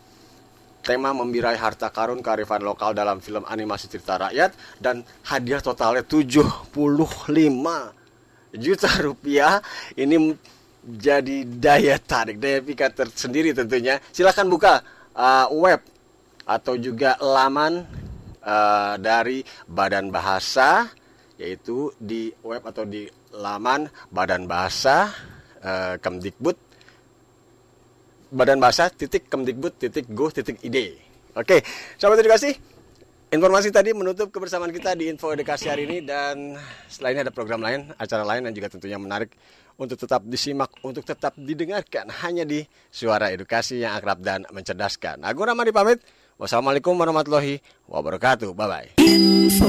tema 0.91 1.15
membirai 1.15 1.55
harta 1.55 1.87
karun 1.95 2.19
kearifan 2.19 2.67
lokal 2.67 2.91
dalam 2.91 3.23
film 3.23 3.47
animasi 3.47 3.87
cerita 3.87 4.19
rakyat 4.19 4.51
dan 4.83 5.07
hadiah 5.23 5.63
totalnya 5.63 6.03
75 6.03 6.75
juta 8.59 8.91
rupiah. 8.99 9.63
Ini 9.95 10.19
jadi 10.83 11.47
daya 11.47 11.95
tarik 12.03 12.43
daya 12.43 12.59
pikat 12.59 12.99
tersendiri 12.99 13.55
tentunya. 13.55 14.03
Silahkan 14.11 14.51
buka 14.51 14.83
uh, 15.15 15.47
web 15.55 15.79
atau 16.43 16.75
juga 16.75 17.15
laman 17.23 17.87
uh, 18.43 18.99
dari 18.99 19.47
Badan 19.71 20.11
Bahasa 20.11 20.91
yaitu 21.39 21.95
di 22.03 22.35
web 22.43 22.67
atau 22.67 22.83
di 22.83 23.07
laman 23.31 23.87
Badan 24.11 24.51
Bahasa 24.51 25.07
uh, 25.63 25.95
Kemdikbud 26.03 26.70
Badan 28.31 28.63
Bahasa 28.63 28.87
titik 28.91 29.27
Kemdikbud 29.27 29.77
titik 29.77 30.07
go 30.15 30.31
titik 30.31 30.63
id. 30.63 30.95
Oke, 31.35 31.63
sahabat 31.99 32.23
edukasi, 32.23 32.55
informasi 33.31 33.71
tadi 33.71 33.95
menutup 33.95 34.31
kebersamaan 34.35 34.75
kita 34.75 34.99
di 34.99 35.11
info 35.11 35.31
edukasi 35.31 35.71
hari 35.71 35.87
ini 35.87 36.03
dan 36.03 36.59
selain 36.91 37.19
ada 37.23 37.31
program 37.31 37.63
lain, 37.63 37.91
acara 37.99 38.27
lain 38.27 38.51
yang 38.51 38.55
juga 38.55 38.71
tentunya 38.71 38.99
menarik 38.99 39.35
untuk 39.79 39.99
tetap 39.99 40.23
disimak, 40.27 40.71
untuk 40.83 41.03
tetap 41.07 41.35
didengarkan 41.39 42.11
hanya 42.23 42.47
di 42.47 42.63
Suara 42.91 43.31
Edukasi 43.35 43.83
yang 43.83 43.95
akrab 43.99 44.23
dan 44.23 44.47
mencerdaskan. 44.51 45.23
Agung 45.27 45.47
Ramadi 45.47 45.71
pamit. 45.75 45.99
Wassalamualaikum 46.41 46.97
warahmatullahi 46.97 47.61
wabarakatuh. 47.89 48.57
Bye 48.57 48.69
bye. 48.69 48.89
Info. 49.03 49.69